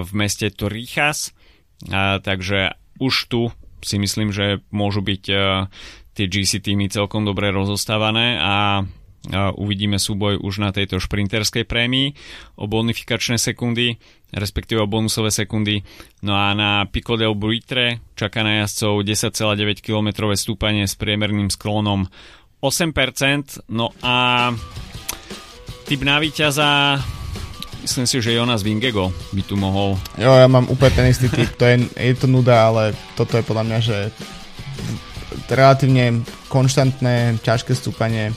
v 0.00 0.10
meste 0.16 0.48
Torijas. 0.48 1.36
Takže 2.24 2.72
už 2.96 3.14
tu 3.28 3.52
si 3.84 4.00
myslím, 4.00 4.32
že 4.32 4.64
môžu 4.72 5.04
byť 5.04 5.22
tie 6.16 6.26
GC 6.26 6.64
týmy 6.64 6.90
celkom 6.90 7.28
dobre 7.28 7.52
rozostávané 7.52 8.40
a 8.40 8.82
uvidíme 9.56 10.00
súboj 10.00 10.40
už 10.40 10.64
na 10.64 10.72
tejto 10.72 10.96
šprinterskej 10.96 11.68
prémii 11.68 12.16
o 12.56 12.64
bonifikačné 12.64 13.36
sekundy, 13.36 14.00
respektíve 14.32 14.80
o 14.80 14.88
bonusové 14.88 15.28
sekundy. 15.28 15.84
No 16.24 16.32
a 16.32 16.56
na 16.56 16.88
Pico 16.88 17.20
del 17.20 17.36
Buitre 17.36 18.00
čaká 18.16 18.40
na 18.40 18.64
jazdcov 18.64 19.04
10,9 19.04 19.84
km 19.84 20.08
stúpanie 20.32 20.88
s 20.88 20.96
priemerným 20.96 21.52
sklonom 21.52 22.08
8%. 22.64 23.68
No 23.68 23.92
a 24.00 24.48
typ 25.84 26.00
na 26.04 26.16
víťaza 26.18 26.98
myslím 27.84 28.06
si, 28.08 28.20
že 28.20 28.36
Jonas 28.36 28.64
Vingego 28.64 29.12
by 29.32 29.42
tu 29.44 29.54
mohol. 29.56 29.96
Jo, 30.18 30.34
ja 30.36 30.48
mám 30.50 30.68
úplne 30.68 30.92
ten 30.92 31.06
istý 31.08 31.28
typ. 31.32 31.48
To 31.60 31.64
je, 31.64 31.84
je 31.96 32.14
to 32.16 32.26
nuda, 32.28 32.68
ale 32.68 32.92
toto 33.16 33.38
je 33.38 33.44
podľa 33.46 33.64
mňa, 33.64 33.78
že 33.80 33.98
relatívne 35.48 36.20
konštantné, 36.52 37.40
ťažké 37.40 37.72
stúpanie 37.72 38.36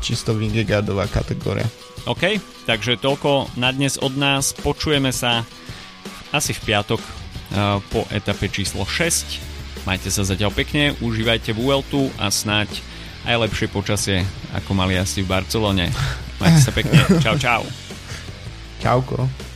čisto 0.00 0.32
Vingegardová 0.34 1.06
kategória. 1.06 1.68
OK, 2.08 2.40
takže 2.64 2.96
toľko 2.96 3.60
na 3.60 3.70
dnes 3.70 4.00
od 4.00 4.16
nás. 4.16 4.56
Počujeme 4.56 5.12
sa 5.12 5.44
asi 6.32 6.56
v 6.56 6.60
piatok 6.72 7.00
uh, 7.00 7.78
po 7.92 8.08
etape 8.08 8.48
číslo 8.48 8.88
6. 8.88 9.84
Majte 9.84 10.08
sa 10.08 10.24
zatiaľ 10.24 10.52
pekne, 10.52 10.96
užívajte 11.00 11.52
Vueltu 11.56 12.08
a 12.20 12.32
snáď 12.32 12.80
aj 13.28 13.36
lepšie 13.48 13.68
počasie, 13.68 14.18
ako 14.56 14.72
mali 14.72 14.96
asi 14.96 15.20
v 15.20 15.28
Barcelone. 15.28 15.92
Majte 16.40 16.60
sa 16.60 16.72
pekne. 16.72 16.96
Čau, 17.24 17.36
čau. 17.36 17.62
Čauko. 18.80 19.49